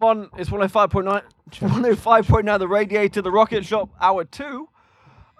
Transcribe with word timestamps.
One 0.00 0.30
is 0.38 0.48
105.9, 0.48 1.22
105.9 1.50 2.58
the 2.58 2.66
radiator, 2.66 3.20
the 3.20 3.30
rocket 3.30 3.66
shop, 3.66 3.90
hour 4.00 4.24
two. 4.24 4.66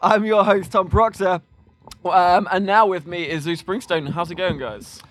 I'm 0.02 0.26
your 0.26 0.44
host, 0.44 0.72
Tom 0.72 0.90
Proctor. 0.90 1.40
Um, 2.04 2.46
and 2.52 2.66
now 2.66 2.84
with 2.84 3.06
me 3.06 3.26
is 3.26 3.44
Zeus 3.44 3.62
Springsteen. 3.62 4.10
How's 4.10 4.30
it 4.30 4.34
going, 4.34 4.58
guys? 4.58 5.02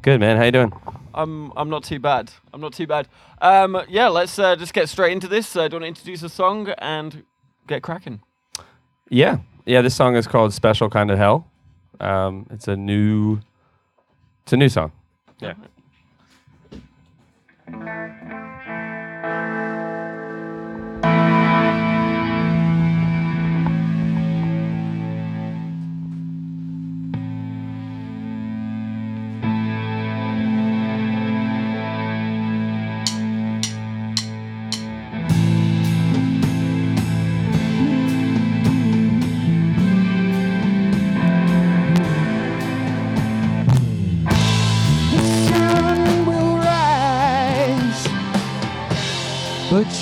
Good 0.00 0.20
man, 0.20 0.38
how 0.38 0.44
you 0.44 0.52
doing? 0.52 0.72
I'm 1.12 1.52
I'm 1.54 1.68
not 1.68 1.84
too 1.84 1.98
bad. 1.98 2.32
I'm 2.54 2.62
not 2.62 2.72
too 2.72 2.86
bad. 2.86 3.06
Um, 3.42 3.78
yeah, 3.90 4.08
let's 4.08 4.38
uh, 4.38 4.56
just 4.56 4.72
get 4.72 4.88
straight 4.88 5.12
into 5.12 5.28
this. 5.28 5.54
Uh, 5.54 5.68
do 5.68 5.74
you 5.74 5.80
want 5.80 5.82
to 5.82 5.88
introduce 5.88 6.22
a 6.22 6.30
song 6.30 6.70
and 6.78 7.24
get 7.66 7.82
cracking? 7.82 8.22
Yeah, 9.10 9.40
yeah. 9.66 9.82
This 9.82 9.94
song 9.94 10.16
is 10.16 10.26
called 10.26 10.54
"Special 10.54 10.88
Kind 10.88 11.10
of 11.10 11.18
Hell." 11.18 11.46
Um, 12.00 12.46
it's 12.50 12.68
a 12.68 12.76
new, 12.76 13.40
it's 14.44 14.54
a 14.54 14.56
new 14.56 14.70
song. 14.70 14.92
Yeah. 15.40 15.54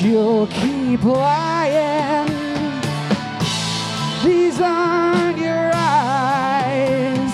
You'll 0.03 0.49
keep 0.49 1.05
lying. 1.05 2.27
These 4.25 4.61
aren't 4.61 5.39
your 5.39 5.71
eyes. 5.75 7.33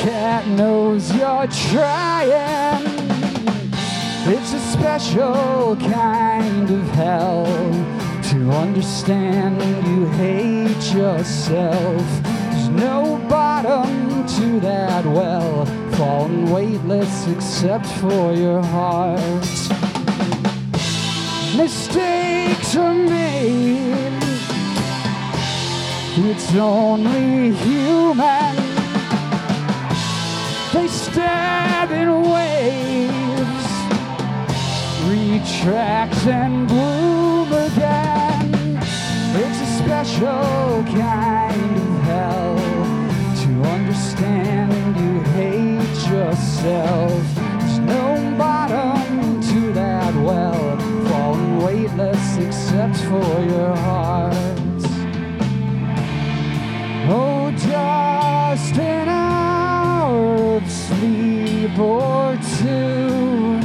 Cat 0.00 0.46
knows 0.48 1.12
you're 1.14 1.48
trying. 1.70 2.86
It's 4.32 4.52
a 4.52 4.60
special 4.60 5.76
kind 5.76 6.70
of 6.70 6.88
hell 6.90 7.44
to 8.30 8.50
understand 8.52 9.60
you 9.88 10.06
hate 10.06 10.94
yourself. 10.94 12.22
There's 12.22 12.68
no 12.68 13.16
bottom 13.28 14.26
to 14.26 14.60
that 14.60 15.04
well, 15.04 15.66
falling 15.96 16.50
weightless 16.50 17.26
except 17.26 17.86
for 17.86 18.32
your 18.34 18.62
heart. 18.62 19.79
Mistakes 21.60 22.74
are 22.76 22.94
made, 22.94 24.22
it's 26.30 26.54
only 26.54 27.52
human. 27.52 28.56
They 30.72 30.88
stab 30.88 31.90
in 31.90 32.08
waves, 32.34 33.66
retract 35.04 36.26
and 36.26 36.66
bloom 36.66 37.52
again. 37.52 38.78
It's 39.42 39.60
a 39.60 39.70
special 39.82 40.82
kind 40.98 41.76
of 41.84 41.92
hell 42.08 42.56
to 43.42 43.50
understand 43.76 44.96
you 44.96 45.12
hate 45.34 45.98
yourself. 46.10 47.22
There's 47.34 47.78
no 47.80 48.34
bottom 48.38 49.42
to 49.42 49.72
that 49.74 50.14
well, 50.24 50.59
weightless 51.64 52.38
except 52.38 52.96
for 52.96 53.32
your 53.52 53.76
heart. 53.76 54.34
Oh, 57.12 57.50
just 57.56 58.76
an 58.78 59.08
hour 59.08 60.56
of 60.56 60.70
sleep 60.70 61.78
or 61.78 62.38
two. 62.58 63.60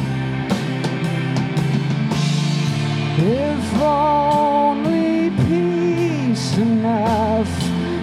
If 3.17 3.81
only 3.81 5.29
peace 5.47 6.57
enough 6.57 7.53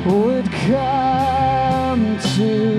would 0.06 0.50
come 0.50 2.18
to 2.36 2.71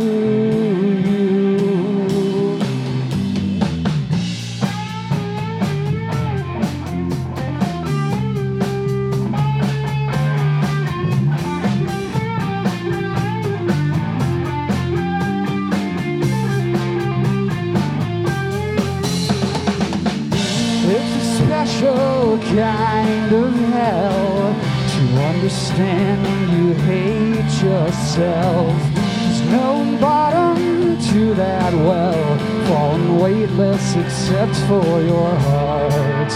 understand 25.74 26.52
you 26.52 26.74
hate 26.86 27.64
yourself. 27.64 28.94
There's 28.94 29.42
no 29.50 29.98
bottom 30.00 31.00
to 31.02 31.34
that 31.36 31.74
well, 31.74 32.38
falling 32.68 33.20
weightless 33.20 33.96
except 33.96 34.56
for 34.68 35.02
your 35.02 35.36
heart. 35.36 36.32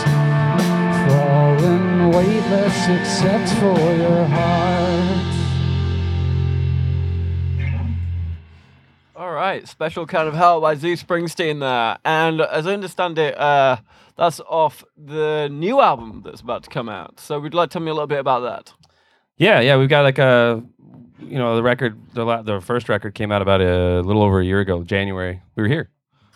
Falling 1.10 2.12
weightless 2.12 2.88
except 2.88 3.50
for 3.60 3.80
your 3.96 4.26
heart. 4.26 5.34
All 9.16 9.32
right, 9.34 9.68
special 9.68 10.06
kind 10.08 10.28
of 10.28 10.34
hell 10.34 10.62
by 10.62 10.76
Zeus 10.76 11.04
Springsteen 11.04 11.60
there, 11.60 11.98
and 12.04 12.42
as 12.42 12.66
I 12.66 12.74
understand 12.74 13.20
it, 13.20 13.38
uh, 13.38 13.78
that's 14.16 14.40
off 14.42 14.84
the 14.98 15.48
new 15.52 15.80
album 15.80 16.24
that's 16.26 16.42
about 16.42 16.64
to 16.64 16.70
come 16.70 16.90
out. 16.90 17.20
So, 17.20 17.40
would 17.40 17.54
you 17.54 17.58
like 17.58 17.70
to 17.70 17.74
tell 17.74 17.82
me 17.84 17.92
a 17.92 17.94
little 17.94 18.08
bit 18.08 18.20
about 18.20 18.40
that? 18.42 18.87
Yeah, 19.38 19.60
yeah. 19.60 19.78
We've 19.78 19.90
got 19.90 20.02
like 20.04 20.18
a, 20.18 20.64
you 21.20 21.38
know, 21.38 21.56
the 21.56 21.64
record, 21.64 22.00
the 22.14 22.24
la- 22.26 22.42
the 22.42 22.60
first 22.62 22.90
record 22.90 23.14
came 23.14 23.32
out 23.32 23.42
about 23.42 23.62
a 23.62 24.02
little 24.02 24.24
over 24.24 24.40
a 24.40 24.46
year 24.46 24.60
ago, 24.60 24.84
January. 24.84 25.42
We 25.56 25.64
were 25.64 25.70
here. 25.70 25.90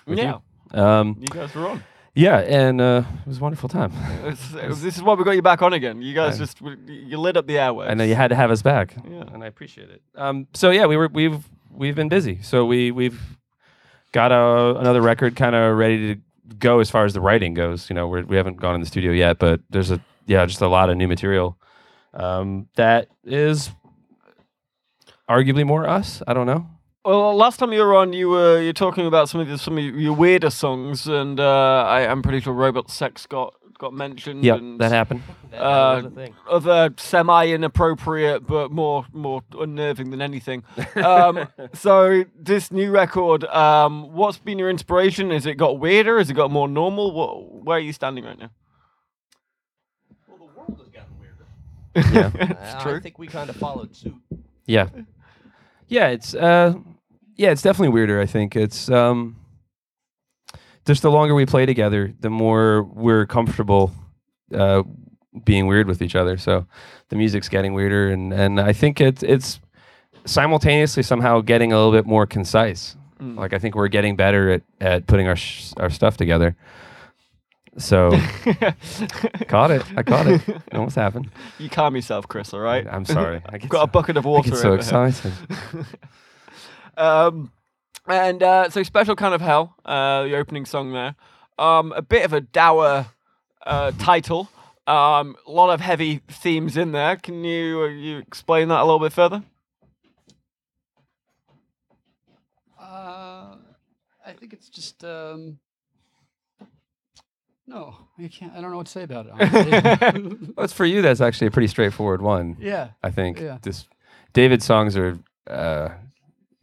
with 0.05 0.17
yeah, 0.19 0.37
you. 0.73 0.79
Um, 0.79 1.17
you 1.19 1.27
guys 1.27 1.53
were 1.55 1.67
on. 1.67 1.83
yeah, 2.15 2.37
and 2.39 2.79
uh, 2.81 3.03
it 3.21 3.27
was 3.27 3.37
a 3.39 3.41
wonderful 3.41 3.69
time. 3.69 3.91
It's- 4.25 4.51
this 4.81 4.95
is 4.97 5.01
why 5.03 5.13
we 5.15 5.23
got 5.23 5.31
you 5.31 5.41
back 5.41 5.61
on 5.61 5.73
again. 5.73 6.01
You 6.01 6.13
guys 6.13 6.35
I- 6.35 6.45
just 6.45 6.61
you 6.61 7.17
lit 7.17 7.37
up 7.37 7.47
the 7.47 7.55
airwaves. 7.55 7.89
I 7.89 7.93
know 7.95 8.03
you 8.03 8.15
had 8.15 8.29
to 8.29 8.35
have 8.35 8.51
us 8.51 8.61
back, 8.61 8.95
Yeah. 9.09 9.23
and 9.33 9.43
I 9.43 9.47
appreciate 9.47 9.89
it. 9.89 10.01
Um, 10.15 10.47
so 10.53 10.69
yeah, 10.71 10.85
we 10.85 10.97
were 10.97 11.07
we've 11.11 11.43
we've 11.71 11.95
been 11.95 12.09
busy. 12.09 12.39
So 12.41 12.65
we 12.65 12.91
we've 12.91 13.19
got 14.11 14.31
a, 14.31 14.77
another 14.79 15.01
record 15.01 15.35
kind 15.35 15.55
of 15.55 15.77
ready 15.77 16.15
to 16.15 16.21
go 16.59 16.79
as 16.79 16.89
far 16.91 17.05
as 17.05 17.13
the 17.13 17.21
writing 17.21 17.53
goes. 17.53 17.89
You 17.89 17.95
know, 17.95 18.07
we're, 18.07 18.23
we 18.25 18.35
haven't 18.35 18.57
gone 18.57 18.75
in 18.75 18.81
the 18.81 18.87
studio 18.87 19.11
yet, 19.11 19.39
but 19.39 19.61
there's 19.69 19.89
a 19.89 19.99
yeah, 20.27 20.45
just 20.45 20.61
a 20.61 20.67
lot 20.67 20.89
of 20.89 20.97
new 20.97 21.07
material 21.07 21.57
um, 22.13 22.67
that 22.75 23.07
is 23.23 23.71
arguably 25.29 25.65
more 25.65 25.87
us. 25.87 26.21
I 26.27 26.33
don't 26.33 26.47
know. 26.47 26.67
Well, 27.03 27.35
last 27.35 27.57
time 27.57 27.73
you 27.73 27.79
were 27.79 27.95
on, 27.95 28.13
you 28.13 28.29
were 28.29 28.61
you're 28.61 28.73
talking 28.73 29.07
about 29.07 29.27
some 29.27 29.41
of 29.41 29.47
the, 29.47 29.57
some 29.57 29.77
of 29.77 29.83
your 29.83 30.13
weirder 30.13 30.51
songs, 30.51 31.07
and 31.07 31.39
uh, 31.39 31.83
I, 31.87 32.01
I'm 32.01 32.21
pretty 32.21 32.41
sure 32.41 32.53
Robot 32.53 32.91
Sex 32.91 33.25
got 33.25 33.55
got 33.81 33.93
mentioned. 33.93 34.43
Yep, 34.43 34.59
and 34.59 34.79
that 34.79 34.91
happened. 34.91 35.23
uh, 35.57 36.03
other 36.47 36.93
semi 36.97 37.47
inappropriate 37.47 38.45
but 38.45 38.71
more 38.71 39.05
more 39.11 39.41
unnerving 39.59 40.11
than 40.11 40.21
anything. 40.21 40.63
Um, 40.95 41.47
so 41.73 42.23
this 42.35 42.71
new 42.71 42.91
record, 42.91 43.43
um, 43.45 44.13
what's 44.13 44.37
been 44.37 44.59
your 44.59 44.69
inspiration? 44.69 45.31
Has 45.31 45.47
it 45.47 45.55
got 45.55 45.79
weirder? 45.79 46.19
Has 46.19 46.29
it 46.29 46.35
got 46.35 46.51
more 46.51 46.67
normal? 46.67 47.11
What, 47.11 47.63
where 47.65 47.77
are 47.77 47.81
you 47.81 47.93
standing 47.93 48.23
right 48.23 48.37
now? 48.37 48.51
Well, 50.27 50.37
the 50.37 50.53
world 50.55 50.77
has 50.77 50.89
gotten 50.89 51.19
weirder. 51.19 51.47
Yeah. 51.95 52.31
it's 52.33 52.85
Uh, 52.85 52.95
I 52.95 52.99
think 52.99 53.19
we 53.19 53.27
kind 53.27 53.49
of 53.49 53.55
followed 53.55 53.95
suit. 53.95 54.15
Yeah. 54.65 54.87
Yeah, 55.87 56.07
it's 56.07 56.33
uh 56.33 56.73
yeah, 57.35 57.51
it's 57.51 57.61
definitely 57.61 57.89
weirder, 57.89 58.21
I 58.21 58.25
think. 58.25 58.55
It's 58.55 58.89
um 58.89 59.35
just 60.85 61.01
the 61.01 61.11
longer 61.11 61.35
we 61.35 61.45
play 61.45 61.65
together, 61.65 62.13
the 62.19 62.29
more 62.29 62.83
we're 62.83 63.25
comfortable 63.25 63.91
uh, 64.53 64.83
being 65.45 65.67
weird 65.67 65.87
with 65.87 66.01
each 66.01 66.15
other. 66.15 66.37
So 66.37 66.65
the 67.09 67.15
music's 67.15 67.49
getting 67.49 67.73
weirder, 67.73 68.09
and 68.09 68.33
and 68.33 68.59
I 68.59 68.73
think 68.73 68.99
it's 69.01 69.23
it's 69.23 69.59
simultaneously 70.25 71.03
somehow 71.03 71.41
getting 71.41 71.71
a 71.71 71.77
little 71.77 71.91
bit 71.91 72.05
more 72.05 72.25
concise. 72.25 72.95
Mm. 73.19 73.37
Like 73.37 73.53
I 73.53 73.59
think 73.59 73.75
we're 73.75 73.87
getting 73.87 74.15
better 74.15 74.51
at 74.51 74.61
at 74.79 75.07
putting 75.07 75.27
our 75.27 75.35
sh- 75.35 75.73
our 75.77 75.89
stuff 75.89 76.17
together. 76.17 76.55
So 77.77 78.11
caught 79.47 79.71
it. 79.71 79.83
I 79.95 80.03
caught 80.03 80.27
it. 80.27 80.47
It 80.47 80.61
almost 80.73 80.95
happened. 80.95 81.29
You 81.57 81.69
calm 81.69 81.95
yourself, 81.95 82.27
Chris. 82.27 82.53
All 82.53 82.59
right. 82.59 82.85
I'm 82.89 83.05
sorry. 83.05 83.41
I 83.49 83.55
I've 83.55 83.61
get 83.61 83.69
got 83.69 83.83
a 83.83 83.87
bucket 83.87 84.17
of 84.17 84.25
I 84.25 84.29
water. 84.29 84.49
get 84.51 84.59
so 84.59 84.73
over 84.73 84.83
here. 84.83 85.11
excited. 85.13 85.33
Um, 86.97 87.51
and 88.05 88.43
uh, 88.43 88.69
so 88.69 88.83
special 88.83 89.15
kind 89.15 89.33
of 89.33 89.39
hell. 89.41 89.75
Uh, 89.85 90.23
the 90.23 90.35
opening 90.35 90.65
song 90.65 90.91
there. 90.91 91.15
Um, 91.57 91.93
a 91.93 92.01
bit 92.01 92.25
of 92.25 92.33
a 92.33 92.41
dour 92.41 93.07
uh, 93.65 93.91
title. 93.97 94.49
Um, 94.85 95.37
a 95.47 95.51
lot 95.51 95.69
of 95.73 95.79
heavy 95.79 96.21
themes 96.27 96.75
in 96.75 96.91
there. 96.91 97.15
Can 97.15 97.43
you 97.45 97.81
uh, 97.83 97.87
you 97.87 98.17
explain 98.17 98.67
that 98.67 98.81
a 98.81 98.83
little 98.83 98.99
bit 98.99 99.13
further? 99.13 99.41
Uh, 102.79 103.55
I 104.25 104.33
think 104.37 104.53
it's 104.53 104.69
just 104.69 105.03
um. 105.05 105.59
No, 107.71 107.95
I 108.19 108.27
can't. 108.27 108.53
I 108.53 108.59
don't 108.61 108.71
know 108.71 108.77
what 108.77 108.87
to 108.87 108.91
say 108.91 109.03
about 109.03 109.27
it. 109.27 109.33
Well, 110.57 110.63
it's 110.65 110.73
for 110.73 110.85
you. 110.85 111.01
That's 111.01 111.21
actually 111.21 111.47
a 111.47 111.51
pretty 111.51 111.67
straightforward 111.67 112.21
one. 112.21 112.57
yeah, 112.59 112.89
I 113.01 113.11
think. 113.11 113.39
Yeah. 113.39 113.57
This 113.61 113.87
David's 114.33 114.65
songs 114.65 114.97
are 114.97 115.17
uh, 115.47 115.89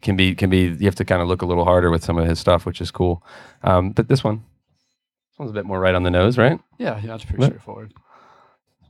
can 0.03 0.17
be 0.17 0.35
can 0.35 0.51
be. 0.51 0.65
You 0.79 0.85
have 0.85 0.95
to 0.97 1.05
kind 1.05 1.23
of 1.23 1.29
look 1.29 1.43
a 1.43 1.47
little 1.47 1.65
harder 1.65 1.91
with 1.91 2.05
some 2.05 2.19
of 2.19 2.29
his 2.29 2.39
stuff, 2.39 2.67
which 2.67 2.81
is 2.81 2.91
cool. 2.91 3.23
Um, 3.63 3.93
but 3.93 4.09
this 4.09 4.23
one, 4.23 4.45
this 5.31 5.39
one's 5.39 5.51
a 5.51 5.55
bit 5.55 5.65
more 5.65 5.81
right 5.81 5.95
on 5.95 6.03
the 6.03 6.11
nose, 6.11 6.37
right? 6.37 6.61
yeah, 6.79 7.01
yeah. 7.03 7.15
It's 7.15 7.25
pretty 7.25 7.39
What? 7.39 7.47
straightforward. 7.49 7.95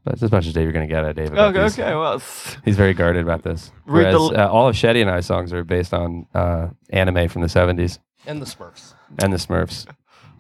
That's 0.05 0.23
as 0.23 0.33
much 0.33 0.47
as 0.47 0.55
Dave 0.55 0.63
you're 0.65 0.73
going 0.73 0.89
to 0.89 0.93
get 0.93 1.05
at 1.05 1.17
David. 1.17 1.39
Okay, 1.39 1.63
these. 1.63 1.79
okay. 1.79 1.95
Well, 1.95 2.21
He's 2.65 2.77
very 2.77 2.95
guarded 2.95 3.23
about 3.23 3.43
this. 3.43 3.71
Read 3.87 4.13
the 4.15 4.19
Whereas 4.19 4.33
l- 4.39 4.41
uh, 4.41 4.49
all 4.49 4.67
of 4.69 4.75
Shetty 4.75 5.03
and 5.03 5.11
I 5.11 5.21
songs 5.21 5.53
are 5.53 5.65
based 5.65 5.93
on 5.93 6.27
uh, 6.35 6.69
anime 6.91 7.29
from 7.29 7.43
the 7.43 7.49
70s 7.49 7.99
And 8.27 8.41
the 8.41 8.47
Smurfs. 8.47 8.95
and 9.23 9.33
the 9.33 9.37
Smurfs. 9.37 9.87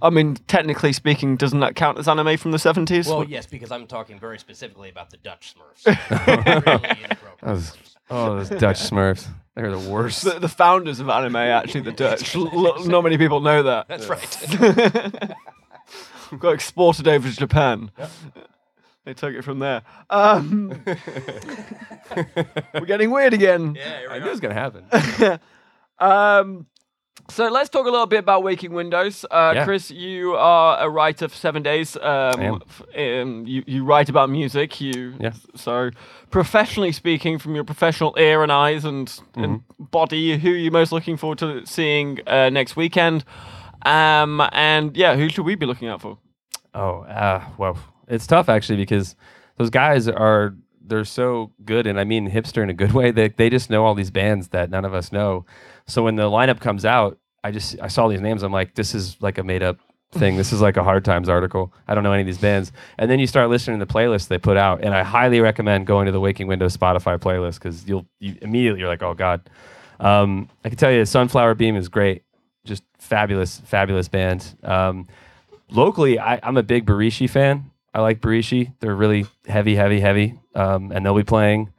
I 0.02 0.10
mean, 0.10 0.36
technically 0.46 0.92
speaking, 0.92 1.36
doesn't 1.36 1.60
that 1.60 1.74
count 1.76 1.98
as 1.98 2.08
anime 2.08 2.36
from 2.36 2.50
the 2.52 2.58
seventies? 2.58 3.08
Well, 3.08 3.24
yes, 3.24 3.46
because 3.46 3.70
I'm 3.72 3.86
talking 3.86 4.18
very 4.18 4.38
specifically 4.38 4.88
about 4.90 5.10
the 5.10 5.16
Dutch 5.18 5.54
Smurfs. 5.54 5.86
really 6.66 7.16
That 7.40 7.42
was- 7.42 7.76
Oh, 8.10 8.36
those 8.36 8.48
Dutch 8.48 8.78
Smurfs. 8.80 9.26
They're 9.54 9.70
the 9.70 9.90
worst. 9.90 10.24
the, 10.24 10.38
the 10.38 10.48
founders 10.48 10.98
of 10.98 11.10
anime 11.10 11.36
actually 11.36 11.82
the 11.82 11.92
Dutch. 11.92 12.34
L- 12.34 12.86
not 12.86 13.02
many 13.02 13.18
people 13.18 13.40
know 13.40 13.62
that. 13.64 13.86
That's 13.88 14.06
right. 14.08 15.34
Got 16.38 16.54
exported 16.54 17.06
over 17.06 17.28
to 17.28 17.36
Japan. 17.36 17.90
They 19.04 19.12
took 19.14 19.34
it 19.34 19.42
from 19.42 19.58
there. 19.58 19.82
Um, 20.08 20.82
we're 22.74 22.86
getting 22.86 23.10
weird 23.10 23.34
again. 23.34 23.74
yeah, 23.74 24.00
I 24.10 24.18
knew 24.18 24.26
it 24.26 24.30
was 24.30 24.40
going 24.40 24.54
to 24.54 24.60
happen. 24.60 25.40
Um, 25.98 26.66
so 27.28 27.48
let's 27.48 27.68
talk 27.68 27.86
a 27.86 27.90
little 27.90 28.06
bit 28.06 28.20
about 28.20 28.42
Waking 28.42 28.72
Windows. 28.72 29.24
Uh, 29.30 29.52
Yeah. 29.54 29.64
Chris, 29.64 29.90
you 29.90 30.34
are 30.34 30.78
a 30.80 30.88
writer 30.88 31.28
for 31.28 31.36
Seven 31.36 31.62
Days. 31.62 31.96
Um, 31.96 32.62
um, 32.96 33.44
you, 33.46 33.62
you 33.66 33.84
write 33.84 34.08
about 34.08 34.30
music. 34.30 34.80
You 34.80 35.14
Yeah. 35.20 35.32
So, 35.54 35.90
professionally 36.30 36.92
speaking, 36.92 37.38
from 37.38 37.54
your 37.54 37.64
professional 37.64 38.14
ear 38.18 38.42
and 38.42 38.50
eyes 38.52 38.84
and, 38.84 39.12
and 39.34 39.60
Mm-hmm. 39.60 39.84
body, 39.90 40.38
who 40.38 40.50
are 40.52 40.56
you 40.56 40.70
most 40.70 40.92
looking 40.92 41.16
forward 41.16 41.38
to 41.38 41.66
seeing 41.66 42.18
uh, 42.26 42.50
next 42.50 42.76
weekend? 42.76 43.24
Um, 43.84 44.42
and 44.52 44.96
yeah, 44.96 45.16
who 45.16 45.28
should 45.28 45.44
we 45.44 45.54
be 45.54 45.66
looking 45.66 45.88
out 45.88 46.00
for? 46.00 46.18
Oh, 46.74 47.00
uh, 47.02 47.42
well, 47.58 47.76
it's 48.08 48.26
tough 48.26 48.48
actually 48.48 48.76
because 48.78 49.16
those 49.56 49.70
guys 49.70 50.08
are 50.08 50.54
they're 50.88 51.04
so 51.04 51.52
good, 51.64 51.86
and 51.86 51.98
I 52.00 52.04
mean 52.04 52.30
hipster 52.30 52.62
in 52.62 52.70
a 52.70 52.74
good 52.74 52.92
way. 52.92 53.10
They 53.10 53.28
they 53.28 53.50
just 53.50 53.70
know 53.70 53.84
all 53.84 53.94
these 53.94 54.10
bands 54.10 54.48
that 54.48 54.70
none 54.70 54.84
of 54.84 54.94
us 54.94 55.12
know. 55.12 55.46
So 55.86 56.02
when 56.02 56.16
the 56.16 56.24
lineup 56.24 56.60
comes 56.60 56.84
out, 56.84 57.18
I 57.44 57.50
just 57.50 57.76
I 57.80 57.88
saw 57.88 58.08
these 58.08 58.20
names. 58.20 58.42
I'm 58.42 58.52
like, 58.52 58.74
this 58.74 58.94
is 58.94 59.16
like 59.20 59.38
a 59.38 59.44
made 59.44 59.62
up 59.62 59.78
thing. 60.12 60.36
This 60.36 60.52
is 60.52 60.60
like 60.60 60.76
a 60.76 60.82
Hard 60.82 61.04
Times 61.04 61.28
article. 61.28 61.72
I 61.86 61.94
don't 61.94 62.02
know 62.02 62.12
any 62.12 62.22
of 62.22 62.26
these 62.26 62.38
bands. 62.38 62.72
And 62.98 63.10
then 63.10 63.18
you 63.18 63.26
start 63.26 63.50
listening 63.50 63.78
to 63.78 63.84
the 63.84 63.92
playlists 63.92 64.28
they 64.28 64.38
put 64.38 64.56
out, 64.56 64.82
and 64.82 64.94
I 64.94 65.02
highly 65.02 65.40
recommend 65.40 65.86
going 65.86 66.06
to 66.06 66.12
the 66.12 66.20
Waking 66.20 66.46
Window 66.46 66.66
Spotify 66.66 67.18
playlist 67.18 67.54
because 67.54 67.86
you'll 67.86 68.06
you 68.18 68.36
immediately 68.42 68.80
you're 68.80 68.88
like, 68.88 69.02
oh 69.02 69.14
god. 69.14 69.48
Um, 70.00 70.48
I 70.64 70.68
can 70.68 70.78
tell 70.78 70.92
you, 70.92 71.04
Sunflower 71.04 71.54
Bean 71.54 71.74
is 71.74 71.88
great. 71.88 72.22
Just 72.64 72.84
fabulous, 72.98 73.60
fabulous 73.60 74.08
band. 74.08 74.54
Um, 74.62 75.08
locally, 75.70 76.18
I, 76.18 76.38
I'm 76.42 76.56
a 76.56 76.62
big 76.62 76.86
Barishi 76.86 77.28
fan. 77.28 77.70
I 77.98 78.00
like 78.00 78.20
Barishi. 78.20 78.74
They're 78.78 78.94
really 78.94 79.26
heavy, 79.48 79.74
heavy, 79.74 79.98
heavy, 79.98 80.38
um, 80.54 80.92
and 80.92 81.04
they'll 81.04 81.16
be 81.16 81.24
playing. 81.24 81.72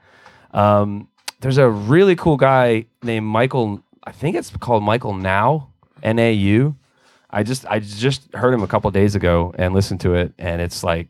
Um, 0.52 1.08
there's 1.40 1.58
a 1.58 1.70
really 1.70 2.18
cool 2.18 2.36
guy 2.36 2.88
named 3.02 3.26
Michael. 3.26 3.82
I 4.04 4.12
think 4.12 4.36
it's 4.36 4.50
called 4.58 4.84
Michael 4.84 5.14
Nau, 5.14 5.68
N 6.04 6.20
A 6.20 6.34
U. 6.34 6.76
I 7.30 7.44
just 7.44 7.66
I 7.68 7.80
just 7.80 8.34
heard 8.34 8.54
him 8.54 8.64
a 8.64 8.68
couple 8.68 8.92
days 8.92 9.16
ago 9.16 9.56
and 9.58 9.74
listened 9.74 10.02
to 10.02 10.16
it, 10.16 10.34
and 10.38 10.62
it's 10.62 10.84
like, 10.84 11.08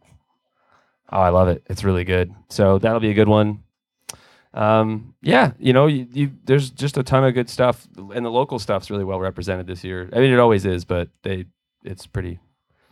oh, 1.11 1.17
I 1.17 1.29
love 1.29 1.47
it. 1.47 1.63
It's 1.65 1.83
really 1.83 2.03
good. 2.03 2.31
So 2.49 2.77
that'll 2.77 2.99
be 2.99 3.09
a 3.09 3.15
good 3.15 3.29
one. 3.29 3.63
Um, 4.53 5.15
yeah, 5.23 5.53
you 5.57 5.73
know, 5.73 5.87
you, 5.87 6.05
you, 6.13 6.31
there's 6.45 6.69
just 6.69 6.99
a 6.99 7.03
ton 7.03 7.23
of 7.23 7.33
good 7.33 7.49
stuff, 7.49 7.87
and 7.97 8.23
the 8.23 8.29
local 8.29 8.59
stuff's 8.59 8.91
really 8.91 9.05
well 9.05 9.19
represented 9.19 9.65
this 9.65 9.83
year. 9.83 10.07
I 10.13 10.19
mean, 10.19 10.31
it 10.31 10.39
always 10.39 10.67
is, 10.67 10.85
but 10.85 11.09
they, 11.23 11.45
it's 11.83 12.05
pretty, 12.05 12.37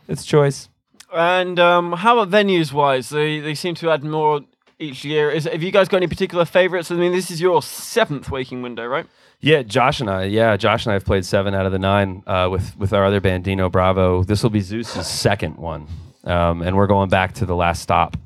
it's 0.08 0.24
choice. 0.24 0.68
And 1.12 1.58
um, 1.58 1.92
how 1.92 2.18
about 2.18 2.30
venues 2.32 2.72
wise? 2.72 3.08
They 3.08 3.40
they 3.40 3.54
seem 3.54 3.74
to 3.76 3.90
add 3.90 4.04
more 4.04 4.40
each 4.78 5.04
year. 5.04 5.30
Is 5.30 5.44
have 5.44 5.62
you 5.62 5.70
guys 5.70 5.88
got 5.88 5.98
any 5.98 6.06
particular 6.06 6.44
favorites? 6.44 6.90
I 6.90 6.94
mean, 6.96 7.12
this 7.12 7.30
is 7.30 7.40
your 7.40 7.62
seventh 7.62 8.30
Waking 8.30 8.62
Window, 8.62 8.86
right? 8.86 9.06
Yeah, 9.40 9.62
Josh 9.62 10.00
and 10.00 10.10
I. 10.10 10.24
Yeah, 10.24 10.56
Josh 10.56 10.84
and 10.84 10.90
I 10.90 10.94
have 10.94 11.04
played 11.04 11.24
seven 11.24 11.54
out 11.54 11.64
of 11.64 11.72
the 11.72 11.78
nine 11.78 12.22
uh, 12.26 12.48
with 12.50 12.76
with 12.76 12.92
our 12.92 13.04
other 13.04 13.20
band 13.20 13.44
Dino 13.44 13.68
Bravo. 13.68 14.22
This 14.24 14.42
will 14.42 14.50
be 14.50 14.60
Zeus's 14.60 15.06
second 15.06 15.56
one, 15.56 15.86
um, 16.24 16.60
and 16.62 16.76
we're 16.76 16.86
going 16.88 17.08
back 17.08 17.34
to 17.34 17.46
the 17.46 17.54
last 17.56 17.80
stop, 17.82 18.16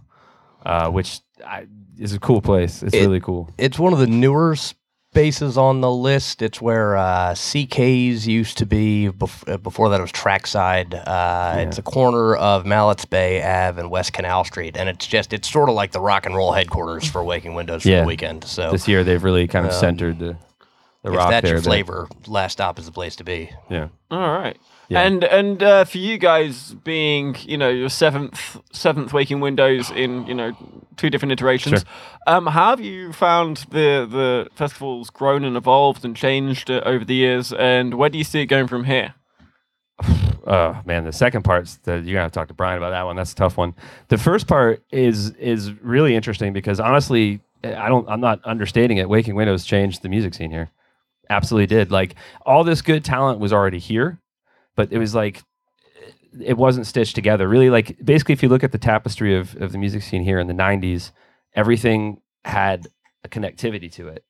uh, 0.66 0.88
which 0.88 1.20
I, 1.46 1.66
is 1.98 2.14
a 2.14 2.18
cool 2.18 2.40
place. 2.40 2.82
It's 2.82 2.94
It- 2.94 3.00
really 3.00 3.20
cool. 3.20 3.50
It's 3.58 3.78
one 3.78 3.92
of 3.92 3.98
the 3.98 4.06
newer 4.06 4.56
spaces 5.16 5.58
on 5.58 5.82
the 5.82 5.90
list. 5.90 6.40
It's 6.40 6.58
where 6.62 6.96
uh, 6.96 7.32
CK's 7.34 8.26
used 8.26 8.56
to 8.58 8.66
be. 8.66 9.10
Bef- 9.10 9.46
uh, 9.46 9.58
before 9.58 9.90
that, 9.90 9.98
it 9.98 10.02
was 10.02 10.10
Trackside. 10.10 10.94
Uh, 10.94 11.56
It's 11.58 11.76
a 11.76 11.82
corner 11.82 12.34
of 12.34 12.64
Mallets 12.64 13.04
Bay 13.04 13.42
Ave 13.42 13.78
and 13.78 13.90
West 13.90 14.14
Canal 14.14 14.42
Street, 14.44 14.74
and 14.74 14.88
it's 14.88 15.06
just 15.06 15.34
it's 15.34 15.50
sort 15.52 15.68
of 15.68 15.74
like 15.74 15.92
the 15.92 16.00
rock 16.00 16.24
and 16.24 16.34
roll 16.34 16.52
headquarters 16.52 17.06
for 17.06 17.22
Waking 17.22 17.52
Windows 17.52 17.82
for 17.82 17.90
Yeah. 17.90 18.00
the 18.00 18.06
weekend. 18.06 18.44
So 18.44 18.70
This 18.72 18.88
year 18.88 19.04
they've 19.04 19.22
really 19.22 19.46
kind 19.48 19.66
of 19.66 19.72
Um, 19.72 19.78
centered 19.80 20.18
the 20.18 20.36
the 21.02 21.10
if 21.10 21.16
rock 21.18 21.28
that's 21.30 21.42
there. 21.44 21.52
your 21.54 21.60
that- 21.60 21.68
flavor, 21.68 22.08
Last 22.26 22.52
Stop 22.52 22.78
is 22.78 22.86
the 22.86 22.92
place 22.92 23.16
to 23.16 23.24
be. 23.24 23.50
Yeah. 23.68 23.88
All 24.10 24.18
right. 24.18 24.56
Yeah. 24.92 25.02
And 25.02 25.24
and 25.24 25.62
uh, 25.62 25.84
for 25.84 25.98
you 25.98 26.18
guys 26.18 26.74
being 26.84 27.36
you 27.42 27.56
know 27.56 27.68
your 27.68 27.88
seventh 27.88 28.60
seventh 28.72 29.12
Waking 29.12 29.40
Windows 29.40 29.90
in 29.90 30.26
you 30.26 30.34
know 30.34 30.52
two 30.96 31.10
different 31.10 31.32
iterations, 31.32 31.80
Sure. 31.80 31.88
um, 32.26 32.46
how 32.46 32.70
have 32.70 32.80
you 32.80 33.12
found 33.12 33.58
the 33.70 34.06
the 34.10 34.48
festival's 34.54 35.10
grown 35.10 35.44
and 35.44 35.56
evolved 35.56 36.04
and 36.04 36.14
changed 36.16 36.70
uh, 36.70 36.82
over 36.84 37.04
the 37.04 37.14
years? 37.14 37.52
And 37.52 37.94
where 37.94 38.10
do 38.10 38.18
you 38.18 38.24
see 38.24 38.40
it 38.42 38.46
going 38.46 38.66
from 38.68 38.84
here? 38.84 39.14
Oh 40.46 40.80
man, 40.86 41.04
the 41.04 41.12
second 41.12 41.42
part's 41.42 41.76
the, 41.78 41.92
you're 41.94 42.14
gonna 42.14 42.20
have 42.22 42.32
to 42.32 42.38
talk 42.38 42.48
to 42.48 42.54
Brian 42.54 42.78
about 42.78 42.90
that 42.90 43.04
one. 43.04 43.16
That's 43.16 43.32
a 43.32 43.36
tough 43.36 43.56
one. 43.56 43.74
The 44.08 44.18
first 44.18 44.46
part 44.46 44.82
is 44.90 45.30
is 45.36 45.72
really 45.82 46.14
interesting 46.14 46.52
because 46.52 46.80
honestly, 46.80 47.40
I 47.64 47.88
don't 47.88 48.08
I'm 48.08 48.20
not 48.20 48.40
understating 48.44 48.98
it. 48.98 49.08
Waking 49.08 49.34
Windows 49.36 49.64
changed 49.64 50.02
the 50.02 50.08
music 50.08 50.34
scene 50.34 50.50
here. 50.50 50.70
Absolutely 51.30 51.66
did. 51.66 51.90
Like 51.90 52.16
all 52.44 52.64
this 52.64 52.82
good 52.82 53.04
talent 53.04 53.38
was 53.38 53.52
already 53.52 53.78
here, 53.78 54.18
but 54.76 54.92
it 54.92 54.98
was 54.98 55.14
like 55.14 55.42
it 56.40 56.56
wasn't 56.56 56.86
stitched 56.86 57.14
together. 57.14 57.48
Really, 57.48 57.70
like 57.70 57.96
basically, 58.04 58.32
if 58.32 58.42
you 58.42 58.48
look 58.48 58.64
at 58.64 58.72
the 58.72 58.78
tapestry 58.78 59.36
of 59.36 59.54
of 59.56 59.72
the 59.72 59.78
music 59.78 60.02
scene 60.02 60.22
here 60.22 60.38
in 60.38 60.46
the 60.46 60.54
'90s, 60.54 61.12
everything 61.54 62.20
had 62.44 62.88
a 63.24 63.28
connectivity 63.28 63.90
to 63.92 64.08
it. 64.08 64.24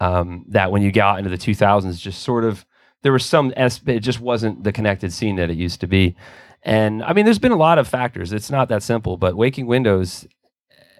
Um, 0.00 0.46
that 0.48 0.72
when 0.72 0.80
you 0.80 0.92
got 0.92 1.18
into 1.18 1.28
the 1.28 1.36
2000s, 1.36 2.00
just 2.00 2.22
sort 2.22 2.44
of 2.44 2.64
there 3.02 3.12
was 3.12 3.24
some 3.24 3.52
it 3.56 4.00
just 4.00 4.20
wasn't 4.20 4.62
the 4.64 4.72
connected 4.72 5.12
scene 5.12 5.36
that 5.36 5.50
it 5.50 5.56
used 5.56 5.80
to 5.80 5.86
be 5.86 6.14
and 6.62 7.02
i 7.02 7.12
mean 7.12 7.24
there's 7.24 7.38
been 7.38 7.52
a 7.52 7.56
lot 7.56 7.78
of 7.78 7.88
factors 7.88 8.32
it's 8.32 8.50
not 8.50 8.68
that 8.68 8.82
simple 8.82 9.16
but 9.16 9.36
waking 9.36 9.66
windows 9.66 10.26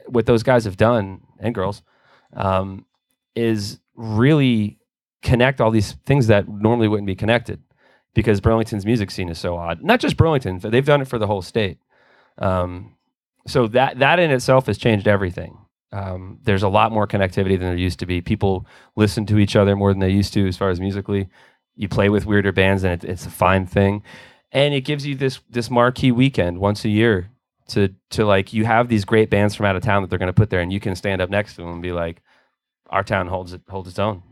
what 0.07 0.27
those 0.27 0.43
guys 0.43 0.65
have 0.65 0.77
done 0.77 1.21
and 1.39 1.55
girls 1.55 1.83
um, 2.35 2.85
is 3.35 3.79
really 3.95 4.79
connect 5.23 5.61
all 5.61 5.71
these 5.71 5.93
things 6.07 6.29
that 6.29 6.49
normally 6.49 6.89
wouldn't 6.89 7.07
be 7.07 7.15
connected 7.15 7.63
because 8.15 8.41
burlington's 8.41 8.87
music 8.87 9.11
scene 9.11 9.29
is 9.29 9.39
so 9.39 9.57
odd. 9.57 9.83
Not 9.83 10.01
just 10.01 10.17
burlington 10.17 10.59
they've 10.59 10.85
done 10.85 11.03
it 11.03 11.09
for 11.09 11.19
the 11.19 11.27
whole 11.27 11.43
state. 11.43 11.79
Um, 12.39 12.97
so 13.47 13.67
that 13.69 13.99
that 13.99 14.19
in 14.19 14.31
itself 14.31 14.67
has 14.67 14.79
changed 14.79 15.09
everything. 15.09 15.59
Um, 15.93 16.39
there's 16.45 16.63
a 16.63 16.69
lot 16.69 16.93
more 16.93 17.07
connectivity 17.07 17.59
than 17.59 17.69
there 17.69 17.77
used 17.77 17.99
to 17.99 18.07
be. 18.07 18.21
People 18.21 18.67
listen 18.95 19.27
to 19.27 19.39
each 19.39 19.57
other 19.57 19.75
more 19.75 19.93
than 19.93 20.01
they 20.01 20.11
used 20.11 20.33
to 20.35 20.47
as 20.47 20.57
far 20.57 20.71
as 20.71 20.81
musically. 20.81 21.29
You 21.75 21.89
play 21.89 22.09
with 22.09 22.27
weirder 22.27 22.53
bands 22.53 22.85
and 22.85 23.03
it, 23.03 23.09
it's 23.09 23.27
a 23.27 23.31
fine 23.31 23.67
thing. 23.67 24.03
And 24.53 24.75
it 24.75 24.83
gives 24.83 25.07
you 25.07 25.15
this 25.15 25.41
this 25.49 25.71
marquee 25.71 26.13
weekend 26.13 26.59
once 26.59 26.85
a 26.85 26.89
year 26.89 27.31
to 27.69 27.95
to 28.11 28.25
like 28.25 28.53
you 28.53 28.65
have 28.65 28.89
these 28.89 29.05
great 29.05 29.31
bands 29.31 29.55
from 29.55 29.67
out 29.67 29.77
of 29.77 29.83
town 29.83 30.03
that 30.03 30.11
they're 30.11 30.19
going 30.19 30.27
to 30.27 30.33
put 30.33 30.51
there, 30.51 30.61
and 30.61 30.73
you 30.73 30.81
can 30.81 30.95
stand 30.95 31.21
up 31.23 31.31
next 31.31 31.55
to 31.55 31.63
them 31.63 31.73
and 31.73 31.83
be 31.83 31.93
like, 31.93 32.23
our 32.89 33.03
town 33.03 33.29
holds 33.29 33.53
it 33.53 33.63
holds 33.69 33.89
its 33.89 33.99
own. 33.99 34.23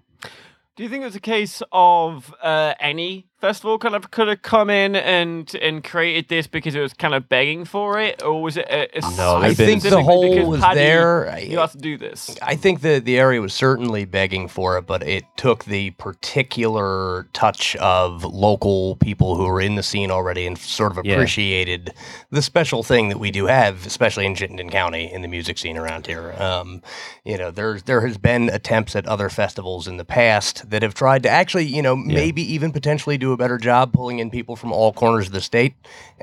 Do 0.76 0.82
you 0.82 0.88
think 0.88 1.04
it's 1.04 1.16
a 1.16 1.20
case 1.20 1.62
of 1.72 2.34
uh, 2.42 2.74
any 2.78 3.27
festival 3.40 3.78
kind 3.78 3.94
of 3.94 4.10
could 4.10 4.28
have 4.28 4.42
come 4.42 4.70
in 4.70 4.96
and 4.96 5.54
and 5.56 5.84
created 5.84 6.28
this 6.28 6.46
because 6.46 6.74
it 6.74 6.80
was 6.80 6.92
kind 6.92 7.14
of 7.14 7.28
begging 7.28 7.64
for 7.64 7.98
it, 8.00 8.22
or 8.22 8.42
was 8.42 8.56
it? 8.56 8.66
A, 8.68 8.98
a 8.98 9.16
No, 9.16 9.36
I 9.36 9.54
think 9.54 9.82
the 9.82 9.88
specifically 9.90 10.02
hole 10.04 10.28
because 10.30 10.46
was 10.48 10.60
Paddy, 10.60 10.80
there. 10.80 11.38
You 11.40 11.58
have 11.58 11.72
to 11.72 11.78
do 11.78 11.96
this. 11.96 12.36
I 12.42 12.56
think 12.56 12.80
the 12.80 12.98
the 12.98 13.18
area 13.18 13.40
was 13.40 13.54
certainly 13.54 14.04
begging 14.04 14.48
for 14.48 14.76
it, 14.78 14.86
but 14.86 15.02
it 15.02 15.24
took 15.36 15.64
the 15.64 15.90
particular 15.92 17.28
touch 17.32 17.76
of 17.76 18.24
local 18.24 18.96
people 18.96 19.36
who 19.36 19.44
were 19.44 19.60
in 19.60 19.76
the 19.76 19.82
scene 19.82 20.10
already 20.10 20.46
and 20.46 20.58
sort 20.58 20.96
of 20.96 21.04
Yeah. 21.04 21.14
appreciated 21.14 21.92
the 22.30 22.42
special 22.42 22.82
thing 22.82 23.08
that 23.08 23.18
we 23.18 23.30
do 23.30 23.46
have, 23.46 23.86
especially 23.86 24.26
in 24.26 24.34
Chittenden 24.34 24.70
County 24.70 25.12
in 25.12 25.22
the 25.22 25.28
music 25.28 25.58
scene 25.58 25.76
around 25.76 26.06
here. 26.06 26.34
Um, 26.38 26.82
you 27.24 27.38
know, 27.38 27.50
there's 27.50 27.84
there 27.84 28.00
has 28.06 28.18
been 28.18 28.48
attempts 28.50 28.96
at 28.96 29.06
other 29.06 29.28
festivals 29.28 29.86
in 29.86 29.96
the 29.96 30.04
past 30.04 30.70
that 30.70 30.82
have 30.82 30.94
tried 30.94 31.22
to 31.24 31.28
actually, 31.28 31.64
you 31.66 31.82
know, 31.82 31.94
maybe 31.96 32.42
even 32.42 32.72
potentially 32.72 33.16
do 33.18 33.27
a 33.32 33.36
better 33.36 33.58
job 33.58 33.92
pulling 33.92 34.18
in 34.18 34.30
people 34.30 34.56
from 34.56 34.72
all 34.72 34.92
corners 34.92 35.26
of 35.26 35.32
the 35.32 35.40
state. 35.40 35.74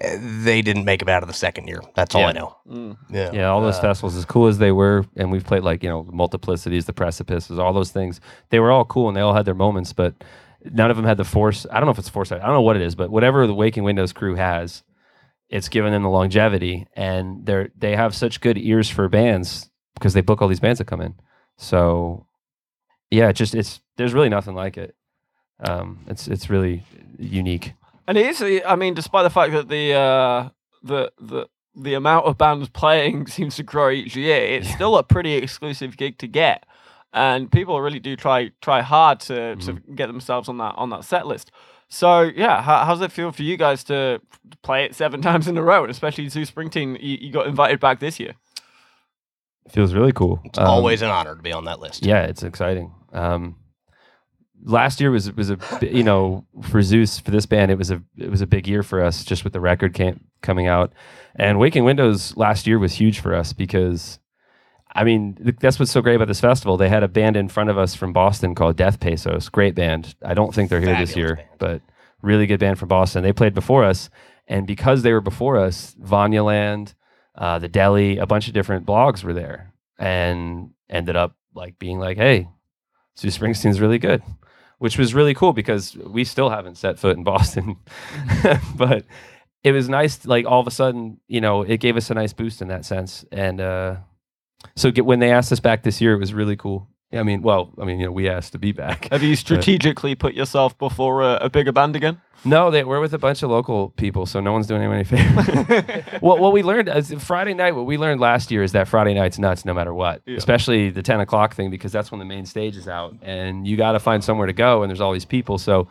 Uh, 0.03 0.17
They 0.43 0.61
didn't 0.61 0.85
make 0.85 1.01
it 1.01 1.09
out 1.09 1.23
of 1.23 1.27
the 1.27 1.33
second 1.33 1.67
year. 1.67 1.81
That's 1.95 2.15
all 2.15 2.21
Yeah. 2.21 2.27
I 2.27 2.31
know. 2.33 2.55
Mm. 2.69 2.97
Yeah. 3.09 3.31
Yeah, 3.33 3.49
all 3.49 3.61
those 3.61 3.77
Uh, 3.77 3.81
festivals, 3.81 4.15
as 4.15 4.25
cool 4.25 4.47
as 4.47 4.57
they 4.57 4.71
were, 4.71 5.05
and 5.15 5.31
we've 5.31 5.45
played 5.45 5.63
like 5.63 5.83
you 5.83 5.89
know 5.89 6.03
multiplicities, 6.05 6.85
the 6.85 6.93
precipices, 6.93 7.57
all 7.59 7.73
those 7.73 7.91
things. 7.91 8.19
They 8.49 8.59
were 8.59 8.71
all 8.71 8.85
cool 8.85 9.07
and 9.07 9.15
they 9.17 9.21
all 9.21 9.33
had 9.33 9.45
their 9.45 9.53
moments, 9.53 9.93
but 9.93 10.13
none 10.71 10.89
of 10.89 10.97
them 10.97 11.05
had 11.05 11.17
the 11.17 11.23
force. 11.23 11.65
I 11.71 11.75
don't 11.75 11.85
know 11.85 11.91
if 11.91 11.99
it's 11.99 12.09
foresight. 12.09 12.41
I 12.41 12.45
don't 12.45 12.55
know 12.55 12.61
what 12.61 12.75
it 12.75 12.81
is, 12.81 12.95
but 12.95 13.09
whatever 13.11 13.45
the 13.47 13.53
Waking 13.53 13.83
Windows 13.83 14.11
crew 14.13 14.35
has, 14.35 14.83
it's 15.49 15.69
given 15.69 15.91
them 15.91 16.01
the 16.03 16.09
longevity, 16.09 16.87
and 16.95 17.45
they're 17.45 17.69
they 17.77 17.95
have 17.95 18.15
such 18.15 18.41
good 18.41 18.57
ears 18.57 18.89
for 18.89 19.07
bands 19.09 19.69
because 19.93 20.13
they 20.13 20.21
book 20.21 20.41
all 20.41 20.47
these 20.47 20.59
bands 20.59 20.79
that 20.79 20.85
come 20.85 21.01
in. 21.01 21.13
So, 21.57 22.25
yeah, 23.11 23.29
it 23.29 23.33
just 23.33 23.53
it's 23.55 23.79
there's 23.97 24.13
really 24.13 24.29
nothing 24.29 24.55
like 24.55 24.75
it. 24.77 24.95
Um, 25.59 25.99
it's 26.07 26.27
it's 26.27 26.49
really 26.49 26.83
unique. 27.17 27.73
And 28.07 28.17
it 28.17 28.25
is. 28.25 28.63
I 28.65 28.75
mean, 28.75 28.93
despite 28.93 29.23
the 29.23 29.29
fact 29.29 29.53
that 29.53 29.67
the 29.69 29.93
uh, 29.93 30.49
the 30.83 31.11
the 31.19 31.47
the 31.75 31.93
amount 31.93 32.25
of 32.25 32.37
bands 32.37 32.69
playing 32.69 33.27
seems 33.37 33.55
to 33.57 33.63
grow 33.63 33.89
each 33.89 34.15
year, 34.15 34.37
it's 34.37 34.69
still 34.69 34.97
a 34.97 35.03
pretty 35.03 35.33
exclusive 35.33 35.97
gig 35.97 36.17
to 36.19 36.27
get, 36.27 36.65
and 37.13 37.51
people 37.51 37.79
really 37.81 37.99
do 37.99 38.15
try 38.15 38.51
try 38.61 38.81
hard 38.81 39.19
to, 39.21 39.55
to 39.57 39.73
get 39.95 40.07
themselves 40.07 40.47
on 40.49 40.57
that 40.59 40.75
on 40.77 40.89
that 40.91 41.03
set 41.03 41.25
list. 41.25 41.51
So 41.87 42.21
yeah, 42.21 42.61
how, 42.61 42.83
how's 42.85 43.01
it 43.01 43.11
feel 43.11 43.31
for 43.31 43.43
you 43.43 43.57
guys 43.57 43.83
to 43.85 44.19
play 44.61 44.83
it 44.85 44.95
seven 44.95 45.21
times 45.27 45.47
in 45.47 45.57
a 45.57 45.61
row, 45.63 45.83
and 45.83 45.91
especially 45.91 46.27
Zeus 46.29 46.51
Springsteen? 46.51 46.97
You, 47.01 47.17
you 47.21 47.31
got 47.31 47.47
invited 47.47 47.79
back 47.79 47.99
this 47.99 48.19
year. 48.19 48.33
Feels 49.69 49.93
really 49.95 50.11
cool. 50.11 50.39
It's 50.45 50.59
Um, 50.59 50.67
always 50.67 51.01
an 51.01 51.09
honor 51.09 51.35
to 51.35 51.41
be 51.41 51.51
on 51.51 51.65
that 51.65 51.79
list. 51.79 52.05
Yeah, 52.05 52.21
it's 52.23 52.43
exciting. 52.43 52.93
Um, 53.13 53.55
last 54.65 54.99
year 54.99 55.11
was 55.11 55.31
was 55.33 55.51
a 55.51 55.57
you 55.81 56.03
know 56.03 56.45
for 56.63 56.81
Zeus 56.81 57.19
for 57.19 57.31
this 57.31 57.45
band 57.45 57.71
it 57.71 57.77
was 57.77 57.91
a 57.91 58.01
it 58.17 58.29
was 58.29 58.41
a 58.41 58.47
big 58.47 58.67
year 58.67 58.83
for 58.83 59.01
us 59.01 59.23
just 59.23 59.43
with 59.43 59.53
the 59.53 59.61
record 59.61 59.93
came, 59.93 60.25
coming 60.41 60.67
out, 60.67 60.91
and 61.35 61.59
Waking 61.59 61.85
Windows 61.85 62.35
last 62.35 62.67
year 62.67 62.79
was 62.79 62.95
huge 62.95 63.19
for 63.19 63.33
us 63.33 63.53
because. 63.53 64.19
I 64.97 65.03
mean, 65.03 65.57
that's 65.59 65.77
what's 65.77 65.91
so 65.91 66.01
great 66.01 66.15
about 66.15 66.29
this 66.29 66.39
festival. 66.39 66.77
They 66.77 66.87
had 66.87 67.03
a 67.03 67.09
band 67.09 67.35
in 67.35 67.49
front 67.49 67.69
of 67.69 67.77
us 67.77 67.95
from 67.95 68.13
Boston 68.13 68.55
called 68.55 68.77
Death 68.77 69.01
Pesos. 69.01 69.49
Great 69.49 69.75
band. 69.75 70.15
I 70.23 70.33
don't 70.33 70.55
think 70.55 70.69
they're 70.69 70.79
here 70.79 70.95
this 70.95 71.17
year, 71.17 71.35
band. 71.35 71.49
but 71.59 71.81
really 72.21 72.47
good 72.47 72.61
band 72.61 72.79
from 72.79 72.87
Boston. 72.87 73.21
They 73.21 73.33
played 73.33 73.53
before 73.53 73.83
us, 73.83 74.09
and 74.47 74.65
because 74.65 75.01
they 75.01 75.11
were 75.11 75.19
before 75.19 75.57
us, 75.57 75.93
Vanyaland, 76.01 76.93
uh, 77.37 77.59
the 77.59 77.67
Deli, 77.67 78.19
a 78.19 78.25
bunch 78.25 78.47
of 78.47 78.53
different 78.53 78.85
blogs 78.85 79.21
were 79.21 79.33
there, 79.33 79.73
and 79.99 80.69
ended 80.89 81.17
up 81.17 81.35
like 81.53 81.77
being 81.77 81.99
like, 81.99 82.15
"Hey, 82.15 82.47
Zeus 83.17 83.37
Springsteen's 83.37 83.81
really 83.81 83.99
good," 83.99 84.23
which 84.79 84.97
was 84.97 85.13
really 85.13 85.33
cool 85.33 85.53
because 85.53 85.95
we 85.95 86.23
still 86.23 86.49
haven't 86.49 86.77
set 86.77 86.99
foot 86.99 87.17
in 87.17 87.23
Boston, 87.23 87.77
but 88.75 89.05
it 89.63 89.71
was 89.71 89.89
nice. 89.89 90.25
Like 90.25 90.45
all 90.45 90.59
of 90.59 90.67
a 90.67 90.71
sudden, 90.71 91.19
you 91.27 91.41
know, 91.41 91.61
it 91.63 91.79
gave 91.79 91.97
us 91.97 92.09
a 92.09 92.13
nice 92.13 92.33
boost 92.33 92.61
in 92.61 92.67
that 92.69 92.85
sense, 92.85 93.25
and 93.31 93.61
uh, 93.61 93.97
so 94.75 94.91
get, 94.91 95.05
when 95.05 95.19
they 95.19 95.31
asked 95.31 95.51
us 95.51 95.59
back 95.59 95.83
this 95.83 96.01
year, 96.01 96.13
it 96.13 96.19
was 96.19 96.33
really 96.33 96.55
cool. 96.55 96.87
I 97.15 97.23
mean, 97.23 97.41
well, 97.41 97.71
I 97.79 97.85
mean, 97.85 97.99
you 97.99 98.05
know, 98.07 98.11
we 98.11 98.29
asked 98.29 98.51
to 98.53 98.59
be 98.59 98.71
back. 98.71 99.07
Have 99.11 99.23
you 99.23 99.35
strategically 99.45 100.15
put 100.15 100.33
yourself 100.33 100.77
before 100.77 101.21
a, 101.23 101.35
a 101.41 101.49
bigger 101.49 101.71
band 101.71 101.95
again? 101.95 102.21
No, 102.43 102.69
they, 102.69 102.83
we're 102.83 102.99
with 102.99 103.13
a 103.13 103.17
bunch 103.17 103.41
of 103.41 103.49
local 103.49 103.89
people, 103.91 104.27
so 104.27 104.39
no 104.39 104.51
one's 104.51 104.67
doing 104.67 104.81
anyone 104.81 104.97
any 104.97 105.03
favor. 105.03 106.03
what, 106.19 106.39
what 106.39 106.53
we 106.53 106.61
learned 106.61 106.89
as 106.89 107.11
Friday 107.13 107.55
night, 107.55 107.71
what 107.75 107.87
we 107.87 107.97
learned 107.97 108.21
last 108.21 108.51
year 108.51 108.61
is 108.61 108.73
that 108.73 108.87
Friday 108.87 109.15
night's 109.15 109.39
nuts 109.39 109.65
no 109.65 109.73
matter 109.73 109.93
what, 109.95 110.21
Yeah. 110.27 110.37
especially 110.37 110.91
the 110.91 111.01
10 111.01 111.21
o'clock 111.21 111.55
thing, 111.55 111.71
because 111.71 111.91
that's 111.91 112.11
when 112.11 112.19
the 112.19 112.25
main 112.25 112.45
stage 112.45 112.75
is 112.77 112.87
out 112.87 113.15
and 113.23 113.65
you 113.65 113.77
got 113.77 113.93
to 113.93 113.99
find 113.99 114.23
somewhere 114.23 114.45
to 114.45 114.53
go 114.53 114.83
and 114.83 114.89
there's 114.91 115.01
all 115.01 115.11
these 115.11 115.25
people. 115.25 115.57
So 115.57 115.87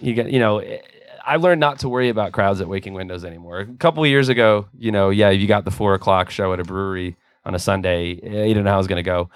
you 0.00 0.12
get, 0.12 0.30
you 0.30 0.38
know, 0.40 0.62
I 1.24 1.36
learned 1.36 1.60
not 1.60 1.78
to 1.78 1.88
worry 1.88 2.10
about 2.10 2.32
crowds 2.32 2.60
at 2.60 2.68
Waking 2.68 2.92
Windows 2.92 3.24
anymore. 3.24 3.60
A 3.60 3.66
couple 3.76 4.02
of 4.02 4.10
years 4.10 4.28
ago, 4.28 4.66
you 4.78 4.92
know, 4.92 5.08
yeah, 5.08 5.30
you 5.30 5.46
got 5.46 5.64
the 5.64 5.70
four 5.70 5.94
o'clock 5.94 6.28
show 6.30 6.52
at 6.52 6.60
a 6.60 6.64
brewery 6.64 7.16
on 7.46 7.54
a 7.54 7.58
Sunday, 7.58 8.18
you 8.46 8.52
don't 8.54 8.64
know 8.64 8.70
how 8.70 8.78
it's 8.78 8.88
going 8.88 9.02
to 9.02 9.02
go. 9.02 9.30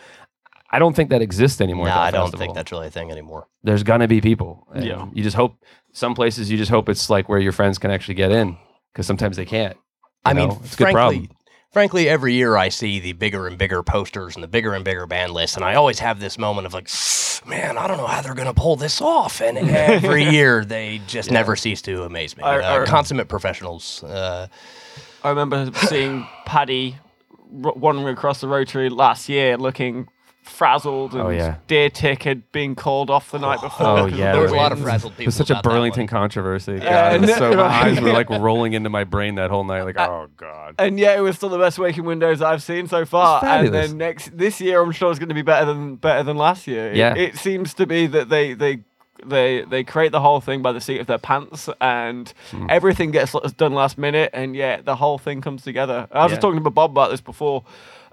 I 0.71 0.79
don't 0.79 0.95
think 0.95 1.11
that 1.11 1.23
exists 1.23 1.61
anymore. 1.61 1.87
No, 1.87 1.93
at 1.93 1.95
that 1.95 2.03
I 2.03 2.11
don't 2.11 2.23
festival 2.27 2.39
think 2.47 2.55
that's 2.55 2.73
really 2.73 2.87
a 2.89 2.91
thing 2.91 3.11
anymore. 3.11 3.49
there's 3.63 3.83
gonna 3.83 4.09
be 4.09 4.21
people. 4.21 4.67
Yeah. 4.75 5.07
You 5.13 5.23
just 5.23 5.37
hope 5.37 5.57
some 5.93 6.15
places 6.15 6.51
you 6.51 6.59
just 6.59 6.71
hope 6.71 6.89
it's 6.89 7.09
like 7.11 7.29
where 7.29 7.39
your 7.39 7.53
friends 7.53 7.79
can 7.79 7.91
actually 7.91 8.15
get 8.15 8.31
in 8.33 8.57
because 8.93 9.07
sometimes 9.07 9.37
they 9.37 9.47
can't. 9.47 9.75
you 9.77 9.81
I 10.25 10.35
mean, 10.35 10.49
know? 10.49 10.61
it's 10.63 10.75
a 10.75 10.77
good 10.77 10.85
frankly, 10.93 11.19
problem. 11.21 11.37
frankly, 11.73 12.09
every 12.09 12.35
year 12.35 12.57
I 12.57 12.69
see 12.69 13.01
the 13.01 13.13
bigger 13.15 13.47
and 13.47 13.57
bigger 13.57 13.83
posters 13.83 14.35
and 14.37 14.43
the 14.43 14.49
bigger 14.49 14.75
and 14.75 14.85
bigger 14.85 15.07
band 15.07 15.33
lists, 15.33 15.57
and 15.57 15.65
I 15.65 15.75
always 15.75 15.99
have 16.01 16.21
this 16.21 16.37
moment 16.39 16.67
of 16.67 16.75
like, 16.75 16.89
man, 17.47 17.79
I 17.79 17.87
don't 17.87 17.97
know 17.97 18.07
how 18.07 18.21
they're 18.21 18.35
going 18.35 18.47
to 18.49 18.55
pull 18.55 18.77
this 18.77 19.01
off. 19.01 19.41
And 19.41 19.57
every 19.71 20.25
year 20.25 20.65
they 20.65 21.01
just 21.07 21.31
never 21.31 21.57
cease 21.57 21.81
to 21.83 22.03
amaze 22.03 22.37
me. 22.37 22.43
I- 22.43 22.59
Uh, 22.59 22.83
I- 22.83 22.85
consummate 22.87 23.29
professionals. 23.29 24.03
Uh, 24.05 24.49
I 25.25 25.31
remember 25.31 25.71
seeing 25.87 26.27
Paddy 26.45 26.97
r- 27.65 27.73
wandering 27.75 28.09
across 28.09 28.41
the 28.43 28.49
rotary 28.49 28.91
last 28.91 29.29
year, 29.29 29.57
looking 29.57 30.09
frazzled, 30.49 31.13
and 31.15 31.23
Oh, 31.23 31.29
yeah. 31.29 31.57
Deer 31.67 31.91
Tick 31.91 32.23
had 32.25 32.51
been 32.53 32.75
called 32.75 33.11
off 33.11 33.31
the 33.31 33.39
night 33.39 33.61
before. 33.61 33.87
Oh, 33.87 34.07
yeah, 34.07 34.33
there 34.33 34.41
was 34.43 34.51
a 34.53 34.57
lot 34.57 34.73
of 34.73 34.79
winds. 34.79 34.89
frazzled 34.91 35.13
It 35.19 35.27
was 35.27 35.35
such 35.37 35.51
a 35.51 35.61
Burlington 35.63 36.07
controversy. 36.07 36.75
Yeah, 36.83 37.13
God, 37.13 37.15
it 37.15 37.21
was 37.29 37.37
so 37.37 37.51
my 37.57 37.63
eyes 37.63 38.01
were 38.01 38.13
like 38.13 38.29
rolling 38.31 38.73
into 38.73 38.91
my 38.91 39.05
brain 39.05 39.37
that 39.37 39.51
whole 39.51 39.65
night. 39.65 39.83
Like, 39.83 39.99
oh 39.99 40.29
god. 40.37 40.75
And 40.79 40.99
yeah, 40.99 41.17
it 41.17 41.21
was 41.21 41.37
still 41.37 41.49
the 41.49 41.59
best 41.59 41.79
waking 41.79 42.05
windows 42.05 42.43
I've 42.43 42.63
seen 42.63 42.87
so 42.89 43.05
far. 43.05 43.45
And 43.45 43.73
then 43.73 43.97
next 43.99 44.37
this 44.37 44.61
year, 44.61 44.81
I'm 44.83 44.93
sure 44.93 45.11
it's 45.11 45.19
going 45.19 45.29
to 45.29 45.35
be 45.35 45.43
better 45.43 45.67
than 45.67 45.97
better 45.97 46.23
than 46.23 46.37
last 46.37 46.67
year. 46.67 46.91
It- 46.91 46.97
Yeah. 46.97 47.15
it, 47.15 47.37
seems 47.37 47.75
to 47.75 47.87
be 47.87 48.07
that 48.09 48.29
they 48.29 48.55
they 48.55 48.81
they 49.25 49.63
they 49.65 49.83
create 49.85 50.13
the 50.13 50.21
whole 50.21 50.41
thing 50.41 50.63
by 50.63 50.71
the 50.73 50.81
seat 50.81 51.01
of 51.01 51.07
their 51.09 51.19
pants, 51.19 51.69
and 51.81 52.33
Hmm. 52.51 52.67
everything 52.69 53.11
gets 53.11 53.35
l- 53.35 53.41
done 53.57 53.75
last 53.75 53.99
minute, 53.99 54.31
and 54.33 54.55
yet 54.55 54.85
the 54.85 54.95
whole 54.97 55.19
thing 55.19 55.41
comes 55.41 55.63
together. 55.63 56.07
I 56.13 56.23
was 56.23 56.31
just 56.33 56.41
talking 56.41 56.63
to 56.63 56.71
Bob 56.71 56.93
about 56.93 57.11
this 57.11 57.21
before. 57.21 57.65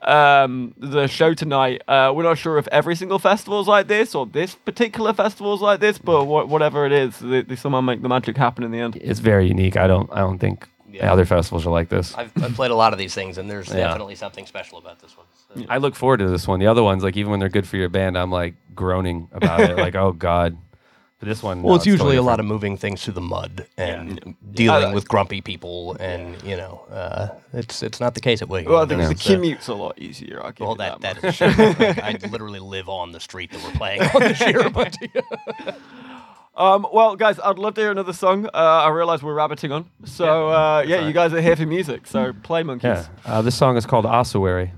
Um, 0.02 0.74
the 0.78 1.08
show 1.08 1.34
tonight. 1.34 1.82
Uh, 1.88 2.14
we're 2.16 2.24
not 2.24 2.38
sure 2.38 2.58
if 2.58 2.68
every 2.72 2.96
single 2.96 3.20
festival 3.20 3.60
is 3.62 3.68
like 3.68 3.88
this 3.88 4.14
or 4.16 4.26
this 4.26 4.56
particular 4.56 5.14
festival 5.14 5.54
is 5.56 5.62
like 5.62 5.80
this, 5.80 5.98
but 5.98 6.26
wha- 6.26 6.46
whatever 6.46 6.86
it 6.86 6.92
is, 6.92 7.18
they, 7.20 7.42
they 7.42 7.56
somehow 7.56 7.82
make 7.82 8.02
the 8.02 8.10
magic 8.10 8.38
happen 8.38 8.64
in 8.64 8.72
the 8.72 8.80
end. 8.80 8.96
It's 8.98 9.20
very 9.20 9.48
unique. 9.48 9.78
I 9.78 9.88
don't. 9.88 10.10
I 10.12 10.20
don't 10.20 10.38
think 10.40 10.68
Yeah. 10.92 11.12
other 11.12 11.26
festivals 11.26 11.66
are 11.66 11.72
like 11.72 11.90
this. 11.90 12.14
I've, 12.16 12.32
I've 12.44 12.54
played 12.54 12.72
a 12.72 12.76
lot 12.76 12.94
of 12.94 13.00
these 13.00 13.14
things, 13.14 13.38
and 13.38 13.50
there's 13.50 13.70
Yeah. 13.70 13.88
definitely 13.88 14.16
something 14.16 14.46
special 14.46 14.78
about 14.78 15.00
this 15.00 15.16
one. 15.18 15.26
So- 15.32 15.66
I 15.70 15.78
look 15.78 15.96
forward 15.96 16.18
to 16.18 16.30
this 16.30 16.48
one. 16.48 16.60
The 16.60 16.68
other 16.68 16.84
ones, 16.84 17.04
like 17.04 17.18
even 17.18 17.32
when 17.32 17.40
they're 17.40 17.50
good 17.50 17.68
for 17.68 17.78
your 17.78 17.90
band, 17.90 18.18
I'm 18.18 18.32
like 18.32 18.56
groaning 18.76 19.28
about 19.32 19.60
it. 19.62 19.78
Like, 19.86 19.96
oh 19.96 20.12
god. 20.12 20.58
But 21.26 21.30
this 21.32 21.42
one, 21.42 21.64
Well, 21.64 21.72
no, 21.74 21.76
it's 21.78 21.88
usually 21.88 21.98
totally 22.16 22.18
a 22.18 22.22
lot 22.22 22.40
of 22.40 22.46
moving 22.46 22.78
things 22.78 23.04
through 23.04 23.16
the 23.16 23.22
mud 23.22 23.66
and 23.78 24.36
dealing 24.54 24.92
Uh, 24.92 24.94
with 24.94 25.08
grumpy 25.08 25.42
people, 25.42 25.98
and 26.00 26.40
you 26.44 26.56
know, 26.56 26.82
uh, 26.92 27.30
it's 27.52 27.82
it's 27.82 28.00
not 28.00 28.14
the 28.14 28.20
case 28.22 28.44
at 28.44 28.48
Wigan. 28.48 28.72
Well, 28.72 28.86
the, 28.86 28.96
Windows, 28.96 29.18
the 29.18 29.24
so- 29.24 29.34
commute's 29.34 29.68
a 29.68 29.74
lot 29.74 29.98
easier. 30.00 30.40
I'll 30.44 30.52
give 30.52 30.68
Well, 30.68 30.72
you 30.74 30.78
that 30.78 31.02
that, 31.02 31.22
that 31.22 31.24
much. 31.24 31.42
is 31.42 31.56
true. 31.56 31.66
Like, 32.06 32.24
I 32.24 32.28
literally 32.30 32.60
live 32.60 32.90
on 32.90 33.12
the 33.12 33.20
street 33.20 33.52
that 33.54 33.64
we're 33.64 33.72
playing 33.72 34.02
on 34.04 34.20
this 34.22 34.40
year, 34.42 34.70
but 34.70 34.96
Um, 36.58 36.88
well, 36.94 37.16
guys, 37.18 37.38
I'd 37.44 37.58
love 37.60 37.74
to 37.74 37.82
hear 37.82 37.92
another 37.92 38.14
song. 38.14 38.46
Uh, 38.46 38.50
I 38.54 38.90
realize 38.90 39.22
we're 39.22 39.34
rabbiting 39.34 39.74
on. 39.74 39.90
So, 40.06 40.50
uh, 40.50 40.86
yeah, 40.88 41.06
you 41.06 41.12
guys 41.12 41.34
are 41.34 41.42
here 41.42 41.56
for 41.58 41.66
music. 41.66 42.08
So, 42.08 42.32
play 42.44 42.64
Monkeys. 42.64 42.84
Yeah. 42.86 43.08
Uh, 43.26 43.42
this 43.42 43.56
song 43.56 43.76
is 43.76 43.86
called 43.86 44.06
Ossuary. 44.06 44.64
Ossuary 44.64 44.72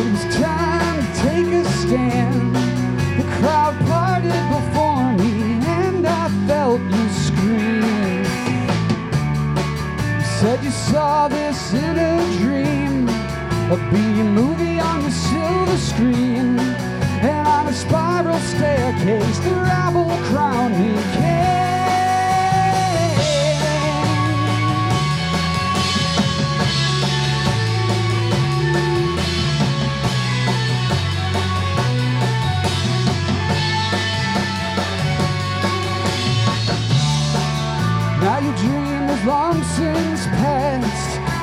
It 0.00 0.12
was 0.12 0.36
time 0.36 0.96
to 1.02 1.20
take 1.22 1.52
a 1.54 1.64
stand. 1.64 2.54
The 3.18 3.26
crowd 3.38 3.74
parted 3.88 4.44
before 4.56 5.12
me, 5.14 5.58
and 5.82 6.06
I 6.06 6.28
felt 6.46 6.80
you 6.80 7.08
scream. 7.26 8.22
You 10.14 10.26
said 10.38 10.62
you 10.62 10.70
saw 10.70 11.26
this 11.26 11.74
in 11.74 11.98
a 11.98 12.14
dream, 12.38 13.08
a 13.08 13.76
B 13.90 14.22
movie 14.22 14.78
on 14.78 15.02
the 15.02 15.10
silver 15.10 15.78
screen. 15.78 16.60
And 17.26 17.48
on 17.48 17.66
a 17.66 17.72
spiral 17.72 18.38
staircase, 18.38 19.38
the 19.40 19.50
rabble 19.50 20.16
crowned 20.28 20.78
me 20.78 20.94
king. 21.14 21.57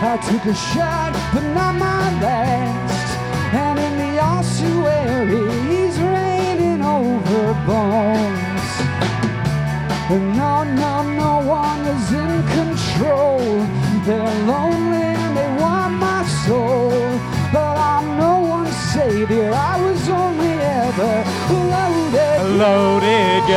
I 0.07 0.17
took 0.17 0.45
a 0.45 0.53
shot, 0.53 1.13
but 1.33 1.43
not 1.55 1.73
my 1.73 2.05
last. 2.21 3.09
And 3.55 3.79
in 3.79 3.93
the 3.97 4.19
ossuary, 4.21 5.49
he's 5.67 5.97
raining 5.99 6.83
over 6.83 7.53
bones. 7.65 8.69
And 10.13 10.37
no, 10.37 10.63
no, 10.63 10.93
no 11.23 11.33
one 11.49 11.81
is 11.95 12.07
in 12.23 12.33
control. 12.59 13.41
They're 14.05 14.45
lonely 14.45 15.07
and 15.23 15.35
they 15.35 15.51
want 15.63 15.95
my 15.95 16.23
soul. 16.45 16.91
But 17.51 17.75
I'm 17.75 18.19
no 18.19 18.41
one's 18.41 18.77
savior. 18.93 19.51
I 19.51 19.81
was 19.81 20.07
only 20.07 20.53
ever 20.85 21.15
loaded. 21.73 22.57
Loaded 22.61 23.49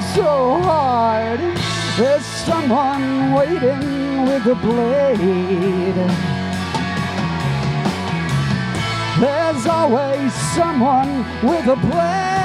so 0.00 0.60
hard, 0.62 1.40
there's 1.98 2.24
someone 2.24 3.32
waiting 3.32 4.24
with 4.24 4.46
a 4.46 4.54
blade. 4.54 5.94
There's 9.20 9.66
always 9.66 10.32
someone 10.32 11.24
with 11.42 11.66
a 11.66 11.76
blade. 11.76 12.39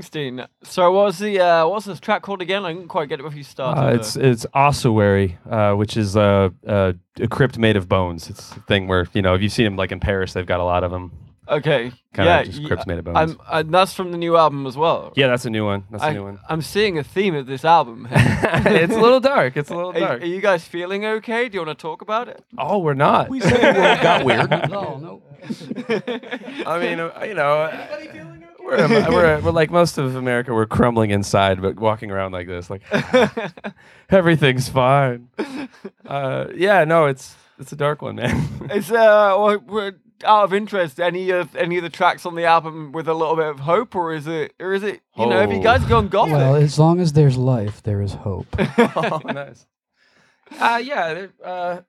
Springsteen. 0.00 0.46
So 0.62 0.90
what 0.92 1.04
was 1.04 1.18
the 1.18 1.40
uh, 1.40 1.66
what's 1.68 1.86
this 1.86 2.00
track 2.00 2.22
called 2.22 2.42
again? 2.42 2.64
I 2.64 2.72
didn't 2.72 2.88
quite 2.88 3.08
get 3.08 3.20
it 3.20 3.22
before 3.22 3.36
you 3.38 3.44
started. 3.44 3.80
Uh, 3.80 3.94
it's 3.94 4.16
it's 4.16 4.46
ossuary, 4.54 5.38
uh, 5.48 5.74
which 5.74 5.96
is 5.96 6.16
uh, 6.16 6.50
uh, 6.66 6.92
a 7.20 7.28
crypt 7.28 7.58
made 7.58 7.76
of 7.76 7.88
bones. 7.88 8.28
It's 8.30 8.52
a 8.52 8.60
thing 8.60 8.88
where 8.88 9.06
you 9.12 9.22
know 9.22 9.34
if 9.34 9.42
you've 9.42 9.52
seen 9.52 9.64
them 9.64 9.76
like 9.76 9.92
in 9.92 10.00
Paris, 10.00 10.32
they've 10.32 10.46
got 10.46 10.60
a 10.60 10.64
lot 10.64 10.84
of 10.84 10.90
them. 10.90 11.12
okay. 11.48 11.92
Kind 12.12 12.26
yeah, 12.26 12.40
of 12.40 12.46
just 12.46 12.60
y- 12.60 12.66
crypts 12.66 12.86
made 12.88 12.98
of 12.98 13.04
bones. 13.04 13.16
I'm, 13.16 13.38
and 13.64 13.72
that's 13.74 13.94
from 13.94 14.10
the 14.10 14.18
new 14.18 14.36
album 14.36 14.66
as 14.66 14.76
well. 14.76 15.12
yeah, 15.14 15.28
that's 15.28 15.44
a 15.44 15.50
new 15.50 15.64
one. 15.64 15.84
That's 15.92 16.02
a 16.02 16.06
I, 16.08 16.12
new 16.12 16.24
one. 16.24 16.40
I'm 16.48 16.60
seeing 16.60 16.98
a 16.98 17.04
theme 17.04 17.36
of 17.36 17.46
this 17.46 17.64
album. 17.64 18.08
it's 18.10 18.92
a 18.92 19.00
little 19.00 19.20
dark. 19.20 19.56
It's 19.56 19.70
a 19.70 19.76
little 19.76 19.92
dark. 19.92 20.22
are 20.22 20.26
you 20.26 20.40
guys 20.40 20.64
feeling 20.64 21.04
okay? 21.04 21.48
Do 21.48 21.54
you 21.58 21.64
want 21.64 21.78
to 21.78 21.80
talk 21.80 22.02
about 22.02 22.26
it? 22.28 22.44
oh, 22.58 22.78
we're 22.78 22.94
not. 22.94 23.28
We 23.28 23.38
said 23.40 23.74
the 23.76 23.80
world 23.80 24.00
got 24.02 24.24
weird. 24.24 24.50
No, 24.70 24.98
no. 24.98 25.22
I 26.66 26.78
mean, 26.80 27.00
uh, 27.00 27.24
you 27.26 27.34
know, 27.34 27.70
we're, 28.64 28.88
we're, 29.10 29.40
we're 29.40 29.50
like 29.50 29.70
most 29.70 29.98
of 29.98 30.14
America. 30.16 30.52
We're 30.54 30.66
crumbling 30.66 31.10
inside, 31.10 31.60
but 31.62 31.76
walking 31.78 32.10
around 32.10 32.32
like 32.32 32.46
this, 32.46 32.70
like 32.70 32.82
everything's 34.10 34.68
fine. 34.68 35.28
Uh, 36.06 36.48
yeah, 36.56 36.82
no, 36.84 37.06
it's 37.06 37.36
it's 37.60 37.70
a 37.70 37.76
dark 37.76 38.02
one, 38.02 38.16
man. 38.16 38.68
Is 38.74 38.90
uh, 38.90 38.94
well, 39.38 39.58
we're- 39.58 39.92
out 40.24 40.42
of 40.44 40.52
interest, 40.52 40.98
any 41.00 41.30
of 41.30 41.54
any 41.54 41.76
of 41.76 41.82
the 41.84 41.88
tracks 41.88 42.26
on 42.26 42.34
the 42.34 42.44
album 42.44 42.90
with 42.92 43.06
a 43.06 43.14
little 43.14 43.36
bit 43.36 43.46
of 43.46 43.60
hope, 43.60 43.94
or 43.94 44.12
is 44.12 44.26
it, 44.26 44.52
or 44.58 44.72
is 44.74 44.82
it, 44.82 45.00
you 45.16 45.26
know, 45.26 45.38
have 45.40 45.52
you 45.52 45.60
Oh. 45.60 45.62
guys 45.62 45.84
gone 45.84 46.08
gothic? 46.08 46.34
Well, 46.34 46.56
as 46.56 46.78
long 46.78 47.00
as 47.00 47.12
there's 47.12 47.36
life, 47.38 47.82
there 47.84 48.02
is 48.02 48.12
hope. 48.14 48.48
oh, 48.58 49.20
nice. 49.24 49.64
Uh, 50.58 50.80
yeah, 50.82 51.26
uh, 51.44 51.80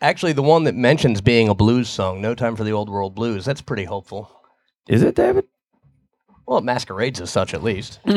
Actually, 0.00 0.32
the 0.32 0.42
one 0.42 0.64
that 0.64 0.74
mentions 0.74 1.20
being 1.20 1.48
a 1.48 1.54
blues 1.54 1.88
song, 1.88 2.20
No 2.20 2.34
Time 2.34 2.56
for 2.56 2.64
the 2.64 2.72
Old 2.72 2.90
World 2.90 3.14
Blues, 3.14 3.44
that's 3.44 3.62
pretty 3.62 3.84
hopeful. 3.84 4.30
is 4.88 5.02
it 5.02 5.14
David? 5.14 5.44
Well, 6.48 6.58
it 6.58 6.64
masquerades 6.64 7.20
as 7.20 7.30
such, 7.30 7.52
at 7.54 7.62
least. 7.62 8.00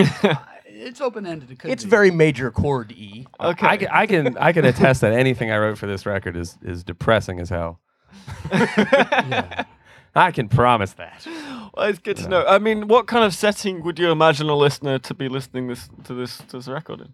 It's 0.73 0.99
open 0.99 1.27
ended. 1.27 1.51
It 1.51 1.59
could 1.59 1.69
It's 1.69 1.83
be. 1.83 1.89
very 1.91 2.09
major 2.09 2.49
chord 2.49 2.91
E. 2.93 3.27
okay. 3.39 3.67
I 3.67 3.77
can, 3.77 3.87
I 3.91 4.07
can 4.07 4.37
I 4.39 4.51
can 4.51 4.65
attest 4.65 5.01
that 5.01 5.13
anything 5.13 5.51
I 5.51 5.57
wrote 5.59 5.77
for 5.77 5.85
this 5.85 6.07
record 6.07 6.35
is 6.35 6.57
is 6.63 6.83
depressing 6.83 7.39
as 7.39 7.49
hell. 7.49 7.79
Yeah. 8.51 9.63
I 10.15 10.31
can 10.31 10.49
promise 10.49 10.93
that. 10.93 11.27
Well, 11.75 11.85
it's 11.87 11.99
good 11.99 12.17
to 12.17 12.27
know. 12.27 12.43
I 12.47 12.57
mean, 12.57 12.87
what 12.87 13.05
kind 13.05 13.23
of 13.23 13.35
setting 13.35 13.83
would 13.83 13.99
you 13.99 14.09
imagine 14.11 14.49
a 14.49 14.55
listener 14.55 14.97
to 14.97 15.13
be 15.13 15.29
listening 15.29 15.67
this 15.67 15.87
to 16.05 16.15
this 16.15 16.39
to 16.47 16.57
this 16.57 16.67
record 16.67 17.01
in? 17.01 17.13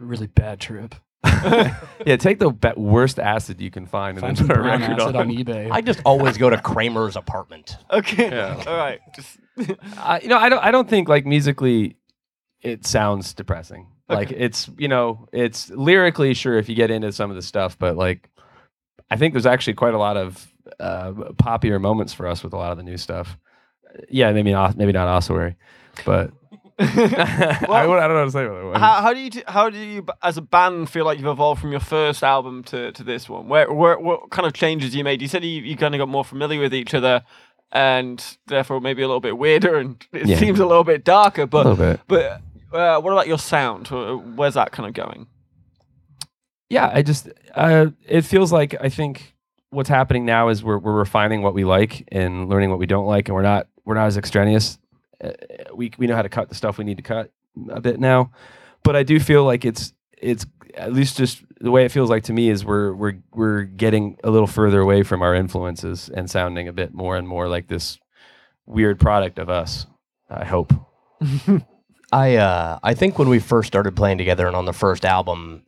A 0.00 0.04
really 0.04 0.26
bad 0.26 0.58
trip. 0.58 0.96
Yeah, 2.06 2.16
take 2.16 2.38
the 2.38 2.50
be- 2.50 2.72
worst 2.76 3.18
acid 3.18 3.60
you 3.62 3.70
can 3.70 3.86
find 3.86 4.18
and 4.18 4.20
Find 4.20 4.36
then 4.36 4.46
put 4.46 4.56
a 4.58 4.60
record 4.60 5.00
acid 5.00 5.16
on. 5.16 5.16
on 5.16 5.28
eBay. 5.34 5.70
I 5.70 5.80
just 5.80 6.00
always 6.04 6.36
go 6.36 6.50
to 6.50 6.58
Kramer's 6.58 7.16
apartment. 7.16 7.76
Okay. 7.90 8.28
Yeah. 8.30 8.62
All 8.66 8.76
right. 8.76 9.00
Just 9.14 9.38
Uh, 9.98 10.18
you 10.22 10.28
know, 10.28 10.36
I 10.36 10.48
don't 10.50 10.62
I 10.62 10.70
don't 10.70 10.88
think 10.88 11.08
like 11.08 11.24
musically, 11.24 11.96
it 12.60 12.84
sounds 12.86 13.32
depressing. 13.32 13.86
Like 14.08 14.30
it's 14.32 14.68
you 14.76 14.88
know 14.88 15.26
it's 15.32 15.70
lyrically 15.70 16.34
sure 16.34 16.58
if 16.58 16.68
you 16.68 16.74
get 16.74 16.90
into 16.90 17.10
some 17.10 17.30
of 17.30 17.36
the 17.36 17.42
stuff, 17.42 17.78
but 17.78 17.96
like 17.96 18.28
I 19.10 19.16
think 19.16 19.32
there's 19.32 19.46
actually 19.46 19.74
quite 19.74 19.94
a 19.94 19.98
lot 19.98 20.16
of 20.18 20.46
uh, 20.78 21.12
poppier 21.36 21.80
moments 21.80 22.12
for 22.12 22.26
us 22.26 22.42
with 22.44 22.52
a 22.52 22.56
lot 22.56 22.70
of 22.70 22.76
the 22.76 22.82
new 22.84 22.98
stuff. 22.98 23.38
Yeah, 24.10 24.30
maybe 24.32 24.52
not 24.52 24.76
maybe 24.76 24.92
not 24.92 25.08
ossuary, 25.08 25.56
but 26.04 26.32
I, 26.78 27.66
Well- 27.68 27.88
would- 27.90 27.98
I 27.98 28.08
don't 28.08 28.16
know 28.16 28.20
what 28.20 28.24
to 28.24 28.30
say 28.32 28.44
that. 28.44 28.78
How, 28.80 29.02
how 29.02 29.14
do 29.14 29.20
you 29.20 29.30
how 29.46 29.70
do 29.70 29.78
you 29.78 30.04
as 30.22 30.36
a 30.36 30.42
band 30.42 30.90
feel 30.90 31.04
like 31.04 31.18
you've 31.18 31.26
evolved 31.28 31.60
from 31.60 31.70
your 31.70 31.80
first 31.80 32.22
album 32.24 32.64
to, 32.64 32.90
to 32.92 33.04
this 33.04 33.28
one? 33.28 33.48
Where, 33.48 33.72
where 33.72 33.98
what 33.98 34.30
kind 34.30 34.46
of 34.46 34.52
changes 34.52 34.94
you 34.94 35.04
made? 35.04 35.22
You 35.22 35.28
said 35.28 35.44
you, 35.44 35.62
you 35.62 35.76
kind 35.76 35.94
of 35.94 35.98
got 36.00 36.08
more 36.08 36.24
familiar 36.24 36.60
with 36.60 36.74
each 36.74 36.92
other, 36.94 37.22
and 37.72 38.24
therefore 38.46 38.80
maybe 38.80 39.02
a 39.02 39.06
little 39.06 39.20
bit 39.20 39.38
weirder, 39.38 39.76
and 39.76 40.04
it 40.12 40.26
Yeah. 40.26 40.38
seems 40.38 40.58
a 40.58 40.66
little 40.66 40.84
bit 40.84 41.04
darker. 41.04 41.42
a 41.42 41.46
But 41.46 41.66
little 41.66 41.76
bit. 41.76 42.00
but 42.08 42.40
uh, 42.76 43.00
what 43.00 43.12
about 43.12 43.28
your 43.28 43.38
sound? 43.38 43.88
Where's 44.36 44.54
that 44.54 44.72
kind 44.72 44.88
of 44.88 44.94
going? 44.94 45.26
yeah 46.70 46.90
i 46.94 47.02
just 47.02 47.28
uh, 47.54 47.86
it 48.08 48.22
feels 48.22 48.50
like 48.50 48.74
i 48.80 48.88
think 48.88 49.34
what's 49.68 49.88
happening 49.88 50.24
now 50.24 50.48
is 50.48 50.64
we're, 50.64 50.78
we're 50.78 50.94
refining 50.94 51.42
what 51.42 51.52
we 51.52 51.62
like 51.62 52.08
and 52.10 52.48
learning 52.48 52.70
what 52.70 52.78
we 52.78 52.86
don't 52.86 53.04
like 53.06 53.28
and 53.28 53.34
we're 53.34 53.42
not 53.42 53.68
we're 53.84 53.94
not 53.94 54.06
as 54.06 54.16
extraneous 54.16 54.78
uh, 55.22 55.30
we, 55.74 55.90
we 55.98 56.06
know 56.06 56.16
how 56.16 56.22
to 56.22 56.28
cut 56.28 56.48
the 56.48 56.54
stuff 56.54 56.78
we 56.78 56.84
need 56.84 56.96
to 56.96 57.02
cut 57.02 57.30
a 57.70 57.80
bit 57.80 58.00
now 58.00 58.30
but 58.82 58.96
i 58.96 59.02
do 59.02 59.20
feel 59.20 59.44
like 59.44 59.64
it's 59.64 59.92
it's 60.20 60.46
at 60.74 60.92
least 60.92 61.16
just 61.16 61.44
the 61.60 61.70
way 61.70 61.84
it 61.84 61.92
feels 61.92 62.10
like 62.10 62.24
to 62.24 62.32
me 62.32 62.48
is 62.48 62.64
we're 62.64 62.92
we're 62.94 63.14
we're 63.32 63.62
getting 63.62 64.16
a 64.24 64.30
little 64.30 64.46
further 64.46 64.80
away 64.80 65.02
from 65.02 65.22
our 65.22 65.34
influences 65.34 66.10
and 66.14 66.30
sounding 66.30 66.68
a 66.68 66.72
bit 66.72 66.92
more 66.92 67.16
and 67.16 67.28
more 67.28 67.48
like 67.48 67.68
this 67.68 67.98
weird 68.66 68.98
product 68.98 69.38
of 69.38 69.48
us 69.48 69.86
i 70.30 70.44
hope. 70.44 70.72
I 72.14 72.36
uh, 72.36 72.78
I 72.82 72.94
think 72.94 73.18
when 73.18 73.28
we 73.28 73.40
first 73.40 73.66
started 73.66 73.96
playing 73.96 74.18
together 74.18 74.46
and 74.46 74.54
on 74.54 74.66
the 74.66 74.72
first 74.72 75.04
album, 75.04 75.64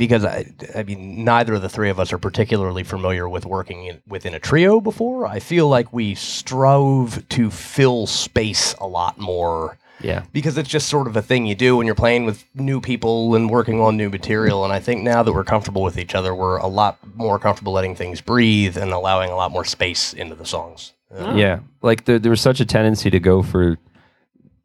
because 0.00 0.24
I 0.24 0.46
I 0.74 0.82
mean 0.82 1.24
neither 1.24 1.54
of 1.54 1.62
the 1.62 1.68
three 1.68 1.90
of 1.90 2.00
us 2.00 2.10
are 2.12 2.18
particularly 2.18 2.82
familiar 2.84 3.28
with 3.28 3.44
working 3.44 3.84
in, 3.84 4.02
within 4.08 4.34
a 4.34 4.40
trio 4.40 4.80
before. 4.80 5.26
I 5.26 5.38
feel 5.40 5.68
like 5.68 5.92
we 5.92 6.14
strove 6.14 7.28
to 7.28 7.50
fill 7.50 8.06
space 8.06 8.74
a 8.80 8.86
lot 8.86 9.18
more 9.18 9.76
yeah 10.00 10.22
because 10.32 10.56
it's 10.56 10.70
just 10.70 10.88
sort 10.88 11.06
of 11.06 11.14
a 11.16 11.20
thing 11.20 11.44
you 11.44 11.54
do 11.54 11.76
when 11.76 11.84
you're 11.84 11.94
playing 11.94 12.24
with 12.24 12.42
new 12.54 12.80
people 12.80 13.34
and 13.34 13.50
working 13.50 13.78
on 13.82 13.98
new 13.98 14.08
material. 14.08 14.64
And 14.64 14.72
I 14.72 14.80
think 14.80 15.02
now 15.02 15.22
that 15.22 15.32
we're 15.34 15.44
comfortable 15.44 15.82
with 15.82 15.98
each 15.98 16.14
other, 16.14 16.34
we're 16.34 16.56
a 16.56 16.66
lot 16.66 16.96
more 17.14 17.38
comfortable 17.38 17.74
letting 17.74 17.94
things 17.94 18.22
breathe 18.22 18.78
and 18.78 18.92
allowing 18.92 19.30
a 19.30 19.36
lot 19.36 19.52
more 19.52 19.66
space 19.66 20.14
into 20.14 20.34
the 20.34 20.46
songs. 20.46 20.94
Uh, 21.14 21.34
Yeah, 21.36 21.60
like 21.82 22.06
there, 22.06 22.18
there 22.18 22.30
was 22.30 22.40
such 22.40 22.60
a 22.60 22.64
tendency 22.64 23.10
to 23.10 23.20
go 23.20 23.42
for, 23.42 23.76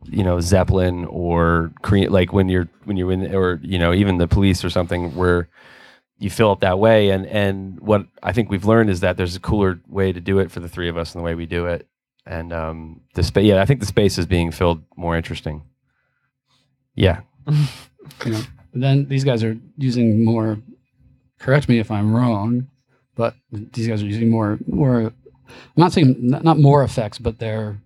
you 0.10 0.24
know, 0.24 0.40
Zeppelin 0.40 1.06
or 1.06 1.72
Cream, 1.82 2.12
like 2.12 2.34
when 2.34 2.50
you're 2.50 2.68
when 2.84 2.98
you're 2.98 3.12
in, 3.12 3.34
or 3.34 3.60
you 3.64 3.80
know, 3.80 3.94
even 3.94 4.18
the 4.18 4.28
Police 4.28 4.64
or 4.64 4.70
something, 4.70 5.16
where 5.16 5.50
you 6.18 6.30
fill 6.30 6.52
up 6.52 6.62
that 6.62 6.80
way. 6.80 7.10
And 7.10 7.26
and 7.26 7.80
what 7.80 8.06
I 8.24 8.32
think 8.32 8.50
we've 8.50 8.66
learned 8.66 8.90
is 8.90 9.02
that 9.02 9.18
there's 9.18 9.36
a 9.36 9.40
cooler 9.40 9.80
way 9.88 10.12
to 10.12 10.22
do 10.22 10.40
it 10.40 10.52
for 10.52 10.60
the 10.60 10.70
three 10.70 10.90
of 10.90 10.98
us 10.98 11.14
and 11.14 11.22
the 11.22 11.26
way 11.26 11.36
we 11.36 11.46
do 11.46 11.66
it. 11.66 11.88
And 12.26 12.52
um, 12.54 13.02
the 13.14 13.24
space, 13.24 13.46
yeah, 13.46 13.62
I 13.62 13.66
think 13.66 13.82
the 13.82 13.86
space 13.86 14.18
is 14.18 14.26
being 14.26 14.52
filled 14.52 14.84
more 14.96 15.16
interesting. 15.16 15.64
Yeah, 16.96 17.22
know, 18.26 18.42
then 18.74 19.08
these 19.08 19.24
guys 19.24 19.44
are 19.44 19.58
using 19.78 20.24
more. 20.24 20.58
Correct 21.40 21.68
me 21.68 21.80
if 21.80 21.92
I'm 21.92 22.16
wrong, 22.16 22.68
but 23.16 23.36
these 23.52 23.88
guys 23.88 24.02
are 24.02 24.08
using 24.08 24.30
more 24.30 24.58
more. 24.66 25.14
I'm 25.48 25.78
not 25.78 25.94
saying 25.94 26.16
not 26.20 26.58
more 26.58 26.84
effects, 26.84 27.20
but 27.20 27.38
they're 27.38 27.78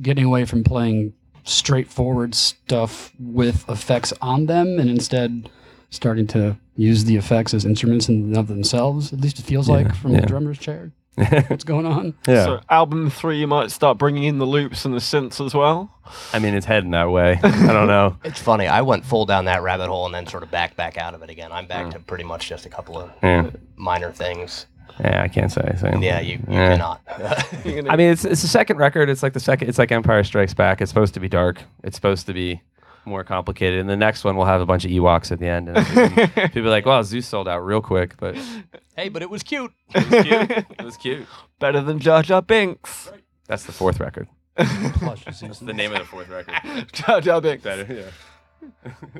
getting 0.00 0.24
away 0.24 0.44
from 0.44 0.64
playing 0.64 1.14
straightforward 1.44 2.34
stuff 2.34 3.12
with 3.18 3.68
effects 3.68 4.12
on 4.20 4.46
them, 4.46 4.78
and 4.78 4.90
instead 4.90 5.48
starting 5.90 6.26
to 6.26 6.56
use 6.74 7.04
the 7.04 7.16
effects 7.16 7.54
as 7.54 7.64
instruments 7.64 8.08
in 8.08 8.16
and 8.16 8.36
of 8.36 8.48
themselves. 8.48 9.12
At 9.12 9.20
least 9.20 9.38
it 9.38 9.44
feels 9.44 9.68
Yeah, 9.68 9.76
like 9.76 9.94
from 9.94 10.12
yeah. 10.12 10.20
the 10.20 10.26
drummer's 10.26 10.58
chair. 10.58 10.92
What's 11.48 11.64
going 11.64 11.86
on? 11.86 12.12
yeah. 12.28 12.44
So 12.44 12.60
album 12.68 13.08
three, 13.08 13.38
you 13.38 13.46
might 13.46 13.70
start 13.70 13.96
bringing 13.96 14.24
in 14.24 14.36
the 14.38 14.44
loops 14.44 14.84
and 14.84 14.92
the 14.92 14.98
synths 14.98 15.44
as 15.44 15.54
well. 15.54 15.90
I 16.34 16.38
mean, 16.40 16.52
it's 16.52 16.66
heading 16.66 16.90
that 16.90 17.10
way. 17.10 17.40
I 17.42 17.72
don't 17.72 17.86
know. 17.86 18.18
It's 18.24 18.40
funny. 18.40 18.66
I 18.66 18.82
went 18.82 19.06
full 19.06 19.24
down 19.24 19.46
that 19.46 19.62
rabbit 19.62 19.88
hole 19.88 20.04
and 20.04 20.14
then 20.14 20.26
sort 20.26 20.42
of 20.42 20.50
back 20.50 20.76
back 20.76 20.98
out 20.98 21.14
of 21.14 21.22
it 21.22 21.30
again. 21.30 21.52
I'm 21.52 21.66
back 21.66 21.86
mm. 21.86 21.92
to 21.92 22.00
pretty 22.00 22.24
much 22.24 22.48
just 22.50 22.66
a 22.66 22.68
couple 22.68 22.98
of 23.00 23.10
Yeah, 23.22 23.48
minor 23.76 24.12
things. 24.12 24.66
Yeah 25.00 25.22
I 25.22 25.28
can't 25.28 25.50
say. 25.52 25.74
Same. 25.78 26.02
Yeah, 26.02 26.20
you, 26.20 26.34
you 26.38 26.44
Yeah. 26.48 26.76
cannot. 26.76 27.00
I 27.90 27.96
mean, 27.96 28.10
it's 28.12 28.24
it's 28.24 28.42
the 28.42 28.48
second 28.48 28.78
record. 28.78 29.08
It's 29.08 29.22
like 29.22 29.32
the 29.32 29.40
second. 29.40 29.68
It's 29.68 29.78
like 29.78 29.92
Empire 29.92 30.24
Strikes 30.24 30.54
Back. 30.54 30.80
It's 30.80 30.90
supposed 30.90 31.14
to 31.14 31.20
be 31.20 31.28
dark. 31.28 31.62
It's 31.84 31.96
supposed 31.96 32.26
to 32.26 32.32
be 32.32 32.62
more 33.04 33.22
complicated. 33.24 33.78
And 33.80 33.88
the 33.88 33.96
next 33.96 34.24
one 34.24 34.36
will 34.36 34.46
have 34.46 34.60
a 34.60 34.66
bunch 34.66 34.84
of 34.84 34.90
Ewoks 34.90 35.30
at 35.30 35.38
the 35.38 35.46
end. 35.48 35.68
And 35.68 35.86
people 36.34 36.62
be 36.62 36.68
like, 36.68 36.86
"Wow, 36.86 37.02
Zeus 37.02 37.26
sold 37.26 37.46
out 37.48 37.60
real 37.60 37.80
quick," 37.80 38.16
but 38.18 38.36
hey, 38.96 39.08
but 39.08 39.22
it 39.22 39.30
was 39.30 39.42
cute. 39.42 39.72
it 39.94 40.10
was 40.10 40.24
cute. 40.24 40.50
It 40.78 40.84
was 40.84 40.96
cute. 40.96 41.26
Better 41.58 41.80
than 41.80 41.98
Jar 41.98 42.22
Jar 42.22 42.42
Binks. 42.42 43.10
That's 43.46 43.64
the 43.64 43.72
fourth 43.72 44.00
record. 44.00 44.28
Plush 44.56 45.24
That's 45.24 45.58
the 45.60 45.72
name 45.74 45.92
of 45.92 45.98
the 45.98 46.04
fourth 46.04 46.28
record. 46.28 46.90
Jar 46.92 47.20
Jar 47.20 47.40
Binks. 47.40 47.62
Better, 47.62 47.92
yeah. 47.92 48.10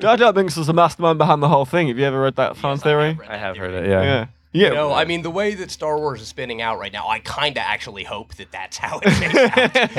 Jar 0.01 0.17
Jar 0.17 0.33
Binks 0.33 0.57
was 0.57 0.67
the 0.67 0.73
mastermind 0.75 1.19
behind 1.19 1.43
the 1.43 1.49
whole 1.49 1.65
thing. 1.65 1.89
Have 1.89 1.99
you 1.99 2.05
ever 2.07 2.21
read 2.21 2.37
that 2.37 2.57
fan 2.57 2.79
theory? 2.79 3.19
I 3.29 3.37
have 3.37 3.57
heard 3.57 3.75
it. 3.75 3.89
Yeah. 3.89 4.03
Yeah. 4.03 4.27
Yeah. 4.53 4.71
No, 4.71 4.93
I 4.93 5.05
mean 5.05 5.23
the 5.23 5.31
way 5.31 5.55
that 5.55 5.71
Star 5.71 5.99
Wars 5.99 6.23
is 6.23 6.29
spinning 6.29 6.63
out 6.63 6.79
right 6.79 6.93
now, 6.93 7.09
I 7.09 7.19
kind 7.21 7.57
of 7.57 7.63
actually 7.67 8.05
hope 8.05 8.35
that 8.37 8.51
that's 8.53 8.77
how 8.79 9.01
it 9.03 9.11
shakes 9.13 9.35
out. 9.35 9.73
That'd 9.75 9.93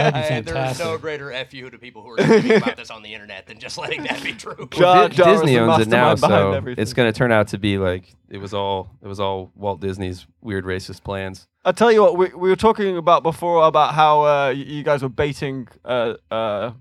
be 0.45 0.51
Uh, 0.51 0.53
there 0.53 0.71
is 0.71 0.79
no 0.79 0.97
greater 0.97 1.31
fu 1.49 1.69
to 1.69 1.77
people 1.77 2.01
who 2.01 2.09
are 2.11 2.17
speaking 2.17 2.57
about 2.57 2.75
this 2.77 2.89
on 2.89 3.03
the 3.03 3.13
internet 3.13 3.45
than 3.45 3.59
just 3.59 3.77
letting 3.77 4.03
that 4.03 4.23
be 4.23 4.33
true. 4.33 4.67
Jar 4.71 5.09
Di- 5.09 5.15
Jar 5.15 5.31
Disney 5.33 5.57
owns 5.57 5.81
it 5.83 5.89
now, 5.89 6.15
so 6.15 6.53
everything. 6.53 6.81
it's 6.81 6.93
going 6.93 7.11
to 7.11 7.17
turn 7.17 7.31
out 7.31 7.49
to 7.49 7.57
be 7.57 7.77
like 7.77 8.15
it 8.29 8.39
was 8.39 8.53
all 8.53 8.89
it 9.01 9.07
was 9.07 9.19
all 9.19 9.51
Walt 9.55 9.79
Disney's 9.79 10.25
weird 10.41 10.65
racist 10.65 11.03
plans. 11.03 11.47
I 11.63 11.71
tell 11.73 11.91
you 11.91 12.01
what, 12.01 12.17
we, 12.17 12.27
we 12.29 12.49
were 12.49 12.55
talking 12.55 12.95
about 12.97 13.23
before 13.23 13.65
about 13.67 13.93
how 13.93 14.23
uh, 14.23 14.49
you 14.49 14.83
guys 14.83 15.03
were 15.03 15.09
baiting 15.09 15.67
uh, 15.83 16.13
uh, 16.31 16.71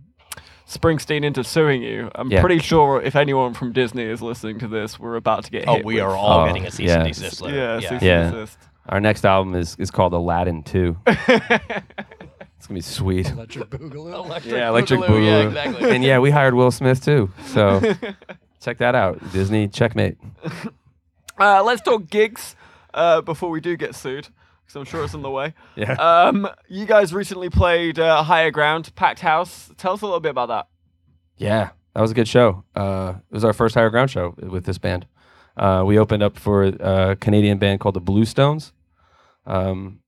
Springsteen 0.69 1.25
into 1.25 1.45
suing 1.45 1.83
you. 1.83 2.11
I'm 2.15 2.31
Yeah. 2.31 2.41
pretty 2.41 2.59
sure 2.59 3.01
if 3.01 3.15
anyone 3.15 3.55
from 3.55 3.73
Disney 3.73 4.03
is 4.03 4.21
listening 4.21 4.59
to 4.61 4.69
this, 4.69 4.99
we're 4.99 5.15
about 5.17 5.45
to 5.45 5.51
get 5.51 5.61
hit. 5.69 5.69
Oh, 5.69 5.81
we 5.85 5.95
with- 5.95 6.03
are 6.05 6.11
all 6.15 6.41
Oh, 6.41 6.47
getting 6.47 6.67
a 6.67 6.71
cease 6.71 6.89
yeah. 6.89 6.99
and 7.05 7.09
desist 7.09 7.41
letter. 7.41 7.57
Yeah, 7.57 7.75
yeah. 7.75 7.81
cease 7.81 7.91
and 7.93 8.03
Yeah. 8.03 8.31
desist. 8.31 8.59
Our 8.89 9.01
next 9.01 9.25
album 9.25 9.55
is 9.55 9.77
is 9.79 9.91
called 9.91 10.13
Aladdin 10.13 10.63
Two. 10.63 10.97
It's 12.59 12.67
gonna 12.69 12.79
be 12.79 12.81
sweet. 12.81 13.31
Electric 13.31 13.71
Boogaloo. 13.71 14.15
Electric 14.15 14.55
Yeah, 14.55 14.69
Electric 14.71 15.01
Boogaloo, 15.01 15.25
Yeah, 15.25 15.41
exactly. 15.49 15.95
and 15.95 16.03
yeah, 16.03 16.19
we 16.19 16.31
hired 16.31 16.55
Will 16.55 16.71
Smith 16.73 17.05
too. 17.05 17.31
So 17.45 17.81
check 18.61 18.79
that 18.79 18.95
out. 18.95 19.21
Disney 19.33 19.69
checkmate. 19.69 20.17
Uh, 21.39 21.63
let's 21.63 21.83
talk 21.83 22.09
gigs 22.09 22.57
uh, 22.95 23.21
before 23.21 23.51
we 23.51 23.61
do 23.61 23.77
get 23.77 23.95
sued, 23.95 24.29
because 24.67 24.77
I'm 24.77 24.85
sure 24.85 25.05
it's 25.05 25.15
on 25.15 25.23
the 25.23 25.31
way. 25.31 25.55
Yeah. 25.77 25.93
Um, 25.93 26.49
you 26.69 26.87
guys 26.87 27.15
recently 27.15 27.51
played 27.51 27.99
uh, 27.99 28.23
Higher 28.23 28.51
Ground, 28.51 28.95
Packed 28.95 29.21
House. 29.21 29.71
Tell 29.77 29.93
us 29.93 30.03
a 30.03 30.07
little 30.07 30.21
bit 30.21 30.31
about 30.31 30.49
that. 30.49 30.69
Yeah, 31.37 31.71
that 31.95 32.01
was 32.01 32.11
a 32.11 32.15
good 32.15 32.29
show. 32.29 32.65
Uh, 32.75 33.15
it 33.31 33.35
was 33.35 33.45
our 33.45 33.53
first 33.53 33.75
higher 33.75 33.91
ground 33.91 34.11
show 34.11 34.35
with 34.39 34.65
this 34.65 34.79
band. 34.79 35.07
Uh, 35.57 35.85
we 35.87 35.99
opened 35.99 36.23
up 36.23 36.39
for 36.39 36.65
a 36.65 37.17
Canadian 37.17 37.59
band 37.59 37.81
called 37.81 37.95
the 37.95 38.01
Bluestones. 38.01 38.73
Um, 39.47 40.01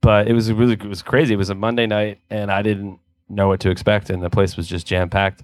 but 0.00 0.28
it 0.28 0.32
was 0.32 0.52
really 0.52 0.74
it 0.74 0.84
was 0.84 1.02
crazy. 1.02 1.34
It 1.34 1.36
was 1.36 1.50
a 1.50 1.54
Monday 1.54 1.86
night, 1.86 2.18
and 2.30 2.50
I 2.50 2.62
didn't 2.62 3.00
know 3.28 3.48
what 3.48 3.60
to 3.60 3.70
expect, 3.70 4.10
and 4.10 4.22
the 4.22 4.30
place 4.30 4.56
was 4.56 4.66
just 4.66 4.86
jam 4.86 5.10
packed. 5.10 5.42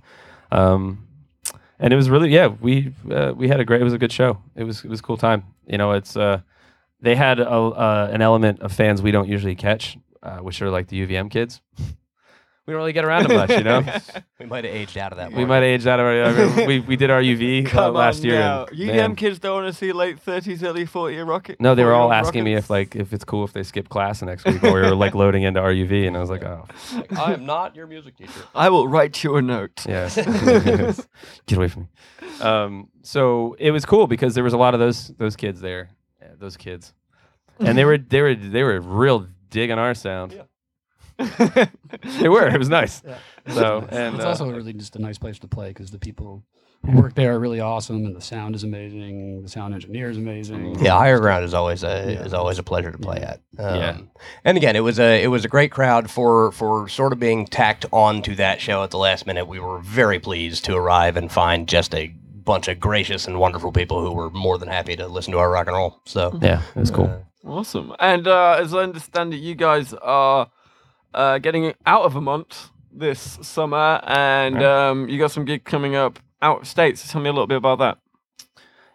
Um, 0.50 1.06
and 1.78 1.92
it 1.92 1.96
was 1.96 2.08
really 2.08 2.30
yeah 2.30 2.46
we 2.46 2.92
uh, 3.10 3.32
we 3.36 3.48
had 3.48 3.60
a 3.60 3.64
great 3.64 3.80
it 3.80 3.84
was 3.84 3.92
a 3.92 3.98
good 3.98 4.12
show. 4.12 4.38
It 4.54 4.64
was 4.64 4.84
it 4.84 4.90
was 4.90 5.00
a 5.00 5.02
cool 5.02 5.16
time. 5.16 5.44
You 5.66 5.78
know, 5.78 5.92
it's 5.92 6.16
uh, 6.16 6.40
they 7.00 7.16
had 7.16 7.40
a, 7.40 7.48
uh, 7.48 8.10
an 8.12 8.22
element 8.22 8.60
of 8.60 8.72
fans 8.72 9.02
we 9.02 9.10
don't 9.10 9.28
usually 9.28 9.54
catch, 9.54 9.98
uh, 10.22 10.38
which 10.38 10.60
are 10.62 10.70
like 10.70 10.88
the 10.88 11.06
UVM 11.06 11.30
kids. 11.30 11.60
we 12.66 12.72
don't 12.72 12.78
really 12.78 12.92
get 12.92 13.04
around 13.04 13.28
them 13.28 13.36
much, 13.36 13.50
you 13.50 13.62
know. 13.62 13.84
we 14.40 14.46
might 14.46 14.64
have 14.64 14.74
aged 14.74 14.98
out 14.98 15.12
of 15.12 15.18
that. 15.18 15.28
We 15.28 15.44
market. 15.44 15.48
might 15.48 15.54
have 15.56 15.64
aged 15.64 15.86
out 15.86 16.00
of 16.00 16.06
our. 16.06 16.24
I 16.24 16.32
mean, 16.32 16.66
we 16.66 16.80
we 16.80 16.96
did 16.96 17.10
our 17.10 17.20
UV 17.20 17.72
uh, 17.74 17.90
last 17.90 18.24
year. 18.24 18.40
and, 18.40 18.68
UVM 18.70 18.96
man, 18.96 19.16
kids 19.16 19.38
don't 19.38 19.62
want 19.62 19.72
to 19.72 19.78
see 19.78 19.92
late 19.92 20.24
30s, 20.24 20.64
early 20.64 20.84
40 20.84 21.14
year 21.14 21.24
rocket. 21.24 21.60
no, 21.60 21.76
they 21.76 21.84
were 21.84 21.92
all 21.92 22.08
40-year-old 22.08 22.26
asking 22.26 22.44
me 22.44 22.54
if 22.54 22.68
like 22.68 22.96
if 22.96 23.12
it's 23.12 23.24
cool 23.24 23.44
if 23.44 23.52
they 23.52 23.62
skip 23.62 23.88
class 23.88 24.20
the 24.20 24.26
next 24.26 24.44
week 24.46 24.62
or 24.64 24.72
we 24.72 24.80
were 24.80 24.96
like 24.96 25.14
loading 25.14 25.44
into 25.44 25.60
RUV, 25.60 26.08
and 26.08 26.16
I 26.16 26.20
was 26.20 26.30
like, 26.30 26.42
oh, 26.42 26.66
I 27.16 27.34
am 27.34 27.46
not 27.46 27.76
your 27.76 27.86
music 27.86 28.16
teacher. 28.16 28.32
I 28.54 28.68
will 28.68 28.88
write 28.88 29.22
you 29.22 29.36
a 29.36 29.42
note. 29.42 29.86
yeah, 29.86 30.08
get 31.46 31.56
away 31.56 31.68
from 31.68 31.82
me. 31.82 31.88
Um, 32.40 32.88
so 33.02 33.54
it 33.60 33.70
was 33.70 33.84
cool 33.84 34.08
because 34.08 34.34
there 34.34 34.44
was 34.44 34.54
a 34.54 34.58
lot 34.58 34.74
of 34.74 34.80
those 34.80 35.08
those 35.18 35.36
kids 35.36 35.60
there, 35.60 35.90
yeah, 35.90 36.05
those 36.38 36.56
kids, 36.56 36.92
and 37.58 37.76
they 37.78 37.84
were 37.84 37.98
they 37.98 38.20
were 38.22 38.34
they 38.34 38.62
were 38.62 38.80
real 38.80 39.26
digging 39.50 39.78
our 39.78 39.94
sound. 39.94 40.40
They 42.20 42.28
were. 42.28 42.46
It 42.48 42.58
was 42.58 42.68
nice. 42.68 43.02
Yeah. 43.06 43.18
So 43.54 43.86
and 43.90 44.16
it's 44.16 44.24
uh, 44.24 44.28
also 44.28 44.50
really 44.50 44.72
just 44.72 44.96
a 44.96 44.98
nice 44.98 45.18
place 45.18 45.38
to 45.38 45.48
play 45.48 45.68
because 45.68 45.90
the 45.90 45.98
people 45.98 46.44
who 46.84 47.00
work 47.00 47.14
there 47.14 47.34
are 47.34 47.38
really 47.38 47.60
awesome, 47.60 48.04
and 48.04 48.14
the 48.14 48.20
sound 48.20 48.54
is 48.54 48.64
amazing. 48.64 49.42
The 49.42 49.48
sound 49.48 49.72
engineer 49.72 50.10
is 50.10 50.18
amazing. 50.18 50.78
Yeah, 50.84 50.92
Higher 50.98 51.18
Ground 51.18 51.44
is 51.44 51.54
always 51.54 51.82
a 51.84 52.12
Yeah. 52.12 52.24
is 52.24 52.34
always 52.34 52.58
a 52.58 52.62
pleasure 52.62 52.92
to 52.92 52.98
play 52.98 53.18
at. 53.22 53.40
Um, 53.58 53.76
Yeah. 53.76 53.98
And 54.44 54.56
again, 54.58 54.76
it 54.76 54.80
was 54.80 54.98
a 55.00 55.22
it 55.22 55.28
was 55.28 55.44
a 55.44 55.48
great 55.48 55.70
crowd 55.70 56.10
for 56.10 56.52
for 56.52 56.88
sort 56.88 57.12
of 57.12 57.18
being 57.18 57.46
tacked 57.46 57.86
onto 57.92 58.34
that 58.34 58.60
show 58.60 58.82
at 58.82 58.90
the 58.90 58.98
last 58.98 59.26
minute. 59.26 59.46
We 59.46 59.58
were 59.58 59.78
very 59.78 60.18
pleased 60.18 60.64
to 60.66 60.74
arrive 60.76 61.16
and 61.16 61.32
find 61.32 61.66
just 61.66 61.94
a 61.94 62.14
bunch 62.46 62.68
of 62.68 62.80
gracious 62.80 63.26
and 63.26 63.38
wonderful 63.38 63.70
people 63.72 64.00
who 64.00 64.12
were 64.14 64.30
more 64.30 64.56
than 64.56 64.68
happy 64.68 64.96
to 64.96 65.06
listen 65.06 65.32
to 65.32 65.38
our 65.38 65.50
rock 65.50 65.66
and 65.66 65.76
roll. 65.76 66.00
So 66.06 66.38
Yeah, 66.42 66.62
it 66.74 66.78
was 66.80 66.90
cool. 66.90 67.06
uh, 67.06 67.18
Awesome. 67.46 67.92
And 68.00 68.26
uh, 68.26 68.56
as 68.58 68.72
I 68.72 68.78
understand 68.78 69.34
it, 69.34 69.36
you 69.38 69.54
guys 69.54 69.92
are 69.94 70.48
uh, 71.12 71.38
getting 71.38 71.74
out 71.84 72.02
of 72.04 72.14
Vermont 72.14 72.70
this 72.90 73.38
summer, 73.42 74.00
and 74.06 74.54
Right. 74.56 74.64
um, 74.64 75.08
you 75.08 75.18
got 75.18 75.30
some 75.30 75.44
gig 75.44 75.64
coming 75.64 75.94
up 75.94 76.18
out 76.40 76.62
of 76.62 76.66
states. 76.68 77.10
Tell 77.12 77.20
me 77.20 77.28
a 77.28 77.32
little 77.32 77.46
bit 77.46 77.58
about 77.58 77.78
that. 77.80 77.98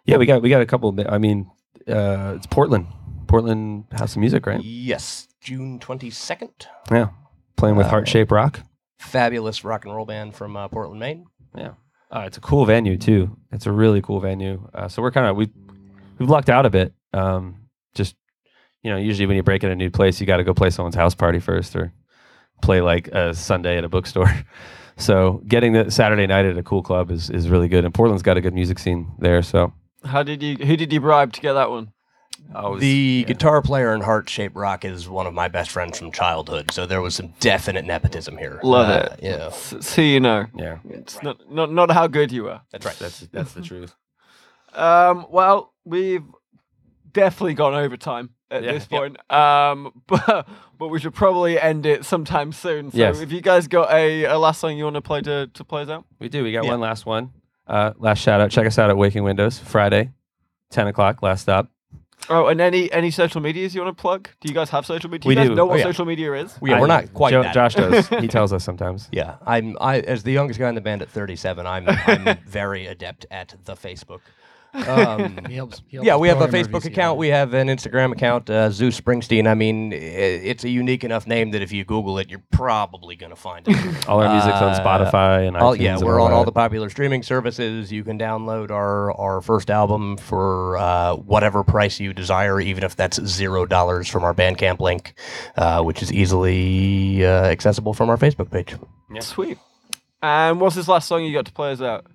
Yeah, 0.04 0.16
we 0.18 0.26
got 0.26 0.42
we 0.42 0.50
got 0.50 0.60
a 0.60 0.66
couple. 0.66 0.88
Of, 0.90 1.06
I 1.08 1.18
mean, 1.18 1.50
uh, 1.88 2.34
it's 2.36 2.46
Portland, 2.46 2.86
Portland 3.26 3.84
House 3.92 4.12
of 4.16 4.18
Music, 4.20 4.44
right? 4.46 4.60
yes, 4.62 5.28
June 5.40 5.78
twenty 5.78 6.10
second. 6.10 6.66
Yeah, 6.90 7.08
playing 7.56 7.76
with 7.76 7.86
Uh, 7.86 7.90
Heart 7.90 8.08
Shape 8.08 8.30
Rock. 8.32 8.60
Fabulous 8.98 9.64
rock 9.64 9.84
and 9.86 9.94
roll 9.94 10.04
band 10.06 10.34
from 10.34 10.56
uh, 10.56 10.68
Portland, 10.68 11.00
Maine. 11.00 11.26
Uh, 12.12 12.24
it's 12.26 12.36
a 12.36 12.40
cool 12.40 12.66
venue 12.66 12.96
too. 12.98 13.36
It's 13.50 13.66
a 13.66 13.72
really 13.72 14.02
cool 14.02 14.20
venue. 14.20 14.68
Uh, 14.74 14.88
so 14.88 15.00
we're 15.00 15.10
kind 15.10 15.26
of 15.26 15.36
we 15.36 15.50
we've 16.18 16.28
lucked 16.28 16.50
out 16.50 16.66
a 16.66 16.70
bit. 16.70 16.92
Um, 17.14 17.68
just 17.94 18.16
you 18.82 18.90
know, 18.90 18.98
usually 18.98 19.26
when 19.26 19.36
you 19.36 19.42
break 19.42 19.64
in 19.64 19.70
a 19.70 19.74
new 19.74 19.90
place, 19.90 20.20
you 20.20 20.26
got 20.26 20.36
to 20.36 20.44
go 20.44 20.52
play 20.52 20.70
someone's 20.70 20.94
house 20.94 21.14
party 21.14 21.40
first, 21.40 21.74
or 21.74 21.92
play 22.60 22.80
like 22.80 23.08
a 23.08 23.32
Sunday 23.32 23.78
at 23.78 23.84
a 23.84 23.88
bookstore. 23.88 24.30
so 24.96 25.42
getting 25.46 25.72
the 25.72 25.90
Saturday 25.90 26.26
night 26.26 26.44
at 26.44 26.58
a 26.58 26.62
cool 26.62 26.82
club 26.82 27.10
is 27.10 27.30
is 27.30 27.48
really 27.48 27.68
good. 27.68 27.84
And 27.84 27.94
Portland's 27.94 28.22
got 28.22 28.36
a 28.36 28.42
good 28.42 28.54
music 28.54 28.78
scene 28.78 29.12
there. 29.18 29.40
So 29.40 29.72
How 30.04 30.22
did 30.22 30.42
you? 30.42 30.56
Who 30.56 30.76
did 30.76 30.92
you 30.92 31.00
bribe 31.00 31.32
to 31.32 31.40
get 31.40 31.54
that 31.54 31.70
one? 31.70 31.92
I 32.54 32.68
was, 32.68 32.80
The 32.80 33.24
guitar 33.26 33.62
player 33.62 33.94
in 33.94 34.00
Heart 34.00 34.28
Shaped 34.28 34.54
Rock 34.56 34.84
is 34.84 35.08
one 35.08 35.26
of 35.26 35.34
my 35.34 35.48
best 35.48 35.70
friends 35.70 35.98
from 35.98 36.12
childhood, 36.12 36.70
so 36.70 36.86
there 36.86 37.00
was 37.00 37.14
some 37.14 37.34
definite 37.40 37.84
nepotism 37.84 38.36
here. 38.36 38.60
Love 38.62 38.88
Uh, 38.88 39.08
it. 39.14 39.20
Yeah, 39.22 39.46
S- 39.46 39.74
So 39.80 40.02
you 40.02 40.20
know, 40.20 40.46
yeah, 40.56 40.78
it's 40.90 41.22
not 41.22 41.50
not 41.50 41.72
not 41.72 41.90
how 41.90 42.06
good 42.06 42.30
you 42.32 42.48
are. 42.48 42.62
that's 42.70 42.84
right. 42.86 42.96
that's 42.98 43.20
that's 43.32 43.52
the 43.52 43.62
truth. 43.70 43.94
Um, 44.74 45.26
well, 45.30 45.72
we've 45.84 46.24
definitely 47.12 47.54
gone 47.54 47.74
over 47.74 47.96
time 47.96 48.30
at 48.50 48.62
Yeah, 48.62 48.72
this 48.72 48.86
yep. 48.90 49.00
point. 49.00 49.30
Um, 49.32 49.92
but 50.06 50.46
but 50.78 50.88
we 50.88 50.98
should 50.98 51.14
probably 51.14 51.60
end 51.60 51.86
it 51.86 52.04
sometime 52.04 52.52
soon. 52.52 52.90
So 52.90 52.98
Yes. 52.98 53.20
if 53.20 53.30
you 53.32 53.40
guys 53.40 53.68
got 53.68 53.92
a, 53.92 54.24
a 54.24 54.38
last 54.38 54.60
song 54.60 54.76
you 54.76 54.84
want 54.84 54.94
to 54.94 55.02
play 55.02 55.20
to 55.22 55.46
to 55.48 55.64
play 55.64 55.82
us 55.82 55.88
out. 55.88 56.04
We 56.18 56.28
do. 56.28 56.42
We 56.42 56.52
got 56.52 56.64
Yeah. 56.64 56.70
one 56.70 56.80
last 56.80 57.06
one. 57.06 57.32
Uh, 57.66 57.92
last 57.98 58.18
shout 58.20 58.40
out. 58.40 58.50
Check 58.50 58.66
us 58.66 58.78
out 58.78 58.90
at 58.90 58.96
Waking 58.96 59.22
Windows 59.24 59.58
Friday, 59.58 60.10
ten 60.70 60.86
o'clock. 60.88 61.22
Last 61.22 61.42
stop. 61.42 61.68
Oh, 62.30 62.46
and 62.46 62.60
any 62.60 62.90
any 62.92 63.10
social 63.10 63.40
medias 63.40 63.74
you 63.74 63.82
want 63.82 63.96
to 63.96 64.00
plug? 64.00 64.28
Do 64.40 64.48
you 64.48 64.54
guys 64.54 64.70
have 64.70 64.86
social 64.86 65.10
media? 65.10 65.22
Do 65.22 65.28
We 65.28 65.34
you 65.34 65.40
guys 65.40 65.48
do. 65.48 65.54
know 65.54 65.62
Oh, 65.64 65.66
what 65.66 65.78
yeah. 65.78 65.84
social 65.84 66.04
media 66.06 66.32
is? 66.34 66.56
Yeah, 66.62 66.80
we're 66.80 66.86
not 66.86 67.12
quite 67.14 67.30
Jo- 67.32 67.42
that. 67.42 67.52
Josh 67.54 67.74
does. 67.74 68.08
he 68.08 68.28
tells 68.36 68.52
us 68.52 68.62
sometimes. 68.64 69.08
Yeah, 69.12 69.36
I'm. 69.46 69.76
I 69.80 70.00
as 70.00 70.22
the 70.22 70.32
youngest 70.32 70.58
guy 70.60 70.68
in 70.68 70.74
the 70.74 70.80
band 70.80 71.02
at 71.02 71.10
37, 71.10 71.66
I'm, 71.66 71.84
I'm 71.88 72.38
very 72.46 72.86
adept 72.86 73.26
at 73.30 73.54
the 73.64 73.74
Facebook. 73.74 74.20
Um, 74.74 75.38
He 75.48 75.54
helps. 75.56 75.82
He 75.88 75.96
helps 75.96 76.06
yeah, 76.06 76.16
we 76.16 76.28
have 76.28 76.40
a 76.40 76.48
Facebook 76.48 76.84
account. 76.84 77.18
We 77.18 77.28
have 77.28 77.52
an 77.54 77.68
Instagram 77.68 78.12
account, 78.12 78.48
uh, 78.48 78.70
Zeus 78.70 78.98
Springsteen. 78.98 79.46
I 79.46 79.54
mean, 79.54 79.92
it's 79.92 80.64
a 80.64 80.68
unique 80.70 81.04
enough 81.04 81.26
name 81.26 81.50
that 81.50 81.60
if 81.62 81.72
you 81.72 81.84
Google 81.84 82.18
it, 82.18 82.30
you're 82.30 82.42
probably 82.50 83.14
going 83.16 83.30
to 83.30 83.36
find 83.36 83.66
it. 83.68 83.76
All 84.08 84.22
our 84.22 84.32
music's 84.32 84.54
on 84.56 84.72
Uh, 84.72 84.80
Spotify 84.82 85.46
and 85.46 85.56
all, 85.56 85.74
iTunes. 85.76 85.80
yeah, 85.80 85.98
we're 85.98 86.20
on 86.20 86.32
all 86.32 86.44
the 86.44 86.52
popular 86.52 86.88
streaming 86.88 87.22
services. 87.22 87.92
You 87.92 88.02
can 88.04 88.18
download 88.18 88.70
our, 88.70 89.12
our 89.12 89.40
first 89.42 89.70
album 89.70 90.16
for 90.16 90.78
uh, 90.78 91.16
whatever 91.16 91.62
price 91.64 92.00
you 92.00 92.12
desire, 92.14 92.60
even 92.60 92.82
if 92.84 92.96
that's 92.96 93.22
zero 93.26 93.66
dollars 93.66 94.08
from 94.08 94.24
our 94.24 94.32
Bandcamp 94.34 94.80
link, 94.80 95.14
uh, 95.56 95.82
which 95.82 96.02
is 96.02 96.12
easily 96.12 97.24
uh, 97.24 97.44
accessible 97.44 97.92
from 97.94 98.08
our 98.10 98.16
Facebook 98.16 98.50
page. 98.50 98.74
Sweet. 99.20 99.58
And 100.22 100.60
what's 100.60 100.76
this 100.76 100.88
last 100.88 101.08
song 101.08 101.24
you 101.24 101.32
got 101.34 101.44
to 101.46 101.52
play 101.52 101.72
us 101.72 101.80
out? 101.82 102.06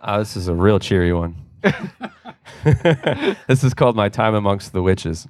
Uh, 0.00 0.18
this 0.18 0.36
is 0.36 0.48
a 0.48 0.54
real 0.54 0.78
cheery 0.78 1.12
one. 1.12 1.36
this 3.46 3.64
is 3.64 3.74
called 3.74 3.96
My 3.96 4.08
Time 4.08 4.34
Amongst 4.34 4.72
the 4.72 4.82
Witches. 4.82 5.26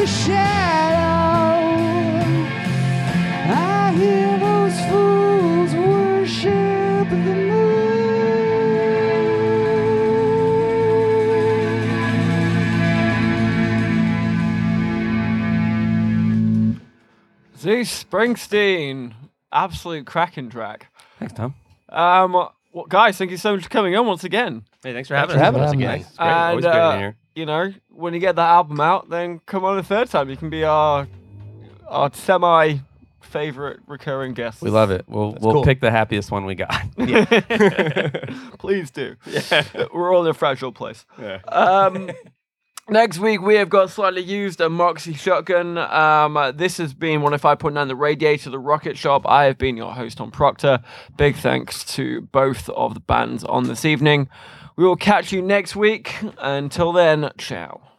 To 0.00 0.06
the 0.06 0.06
shadow. 0.06 1.06
I 3.52 3.92
hear 3.92 4.38
those 4.38 4.80
fools 4.88 5.74
worship 5.74 7.10
the 7.10 7.50
moon. 16.30 16.80
Zeus 17.58 18.04
Springsteen, 18.04 19.12
absolute 19.52 20.06
cracking 20.06 20.48
track. 20.48 20.86
Thanks, 21.18 21.34
Tom. 21.34 21.54
Um, 21.90 22.32
well, 22.32 22.86
guys, 22.88 23.18
thank 23.18 23.30
you 23.30 23.36
so 23.36 23.54
much 23.54 23.64
for 23.64 23.68
coming 23.68 23.94
on 23.96 24.06
once 24.06 24.24
again. 24.24 24.64
Hey, 24.82 24.94
thanks 24.94 25.08
for 25.08 25.14
Thanks 25.16 25.32
having, 25.34 25.36
for 25.36 25.40
us. 25.40 25.44
having 25.44 25.62
us 25.62 25.72
again. 25.72 25.88
Nice. 25.90 26.06
It's 26.08 26.16
great. 26.16 26.28
Always 26.30 26.64
And, 26.64 26.72
great 26.72 26.80
uh, 26.80 26.92
in 26.92 26.98
here. 27.00 27.16
You 27.34 27.46
know, 27.46 27.72
when 28.00 28.14
you 28.14 28.20
get 28.20 28.36
that 28.36 28.48
album 28.48 28.80
out, 28.80 29.10
then 29.10 29.40
come 29.46 29.64
on 29.64 29.78
a 29.78 29.82
third 29.82 30.08
time. 30.08 30.30
You 30.30 30.36
can 30.36 30.50
be 30.50 30.64
our 30.64 31.06
our 31.88 32.10
semi 32.12 32.78
favorite 33.20 33.80
recurring 33.86 34.34
guest. 34.34 34.62
We 34.62 34.70
love 34.70 34.90
it. 34.90 35.04
We'll 35.06 35.36
we'll 35.40 35.54
cool. 35.54 35.64
pick 35.64 35.80
the 35.80 35.90
happiest 35.90 36.30
one 36.30 36.44
we 36.44 36.54
got. 36.54 36.70
Please 38.58 38.90
do. 38.90 39.16
We're 39.92 40.14
all 40.14 40.24
in 40.24 40.30
a 40.30 40.34
fragile 40.34 40.72
place. 40.72 41.04
Yeah. 41.18 41.38
Um, 41.48 42.10
next 42.88 43.18
week, 43.18 43.40
we 43.40 43.54
have 43.54 43.70
got 43.70 43.90
slightly 43.90 44.22
used 44.22 44.60
a 44.60 44.68
Moxie 44.68 45.14
shotgun. 45.14 45.78
Um, 45.78 46.52
this 46.56 46.78
has 46.78 46.92
been 46.92 47.20
105.9 47.20 47.88
The 47.88 47.96
Radiator, 47.96 48.50
The 48.50 48.58
Rocket 48.58 48.98
Shop. 48.98 49.26
I 49.26 49.44
have 49.44 49.58
been 49.58 49.76
your 49.76 49.92
host, 49.92 50.18
Tom 50.18 50.30
Proctor. 50.30 50.80
Big 51.16 51.36
thanks 51.36 51.84
to 51.94 52.22
both 52.32 52.68
of 52.70 52.94
the 52.94 53.00
bands 53.00 53.44
on 53.44 53.64
this 53.64 53.84
evening. 53.84 54.28
We 54.76 54.84
will 54.84 54.96
catch 54.96 55.32
you 55.32 55.42
next 55.42 55.76
week. 55.76 56.16
Until 56.38 56.92
then, 56.92 57.30
ciao. 57.38 57.89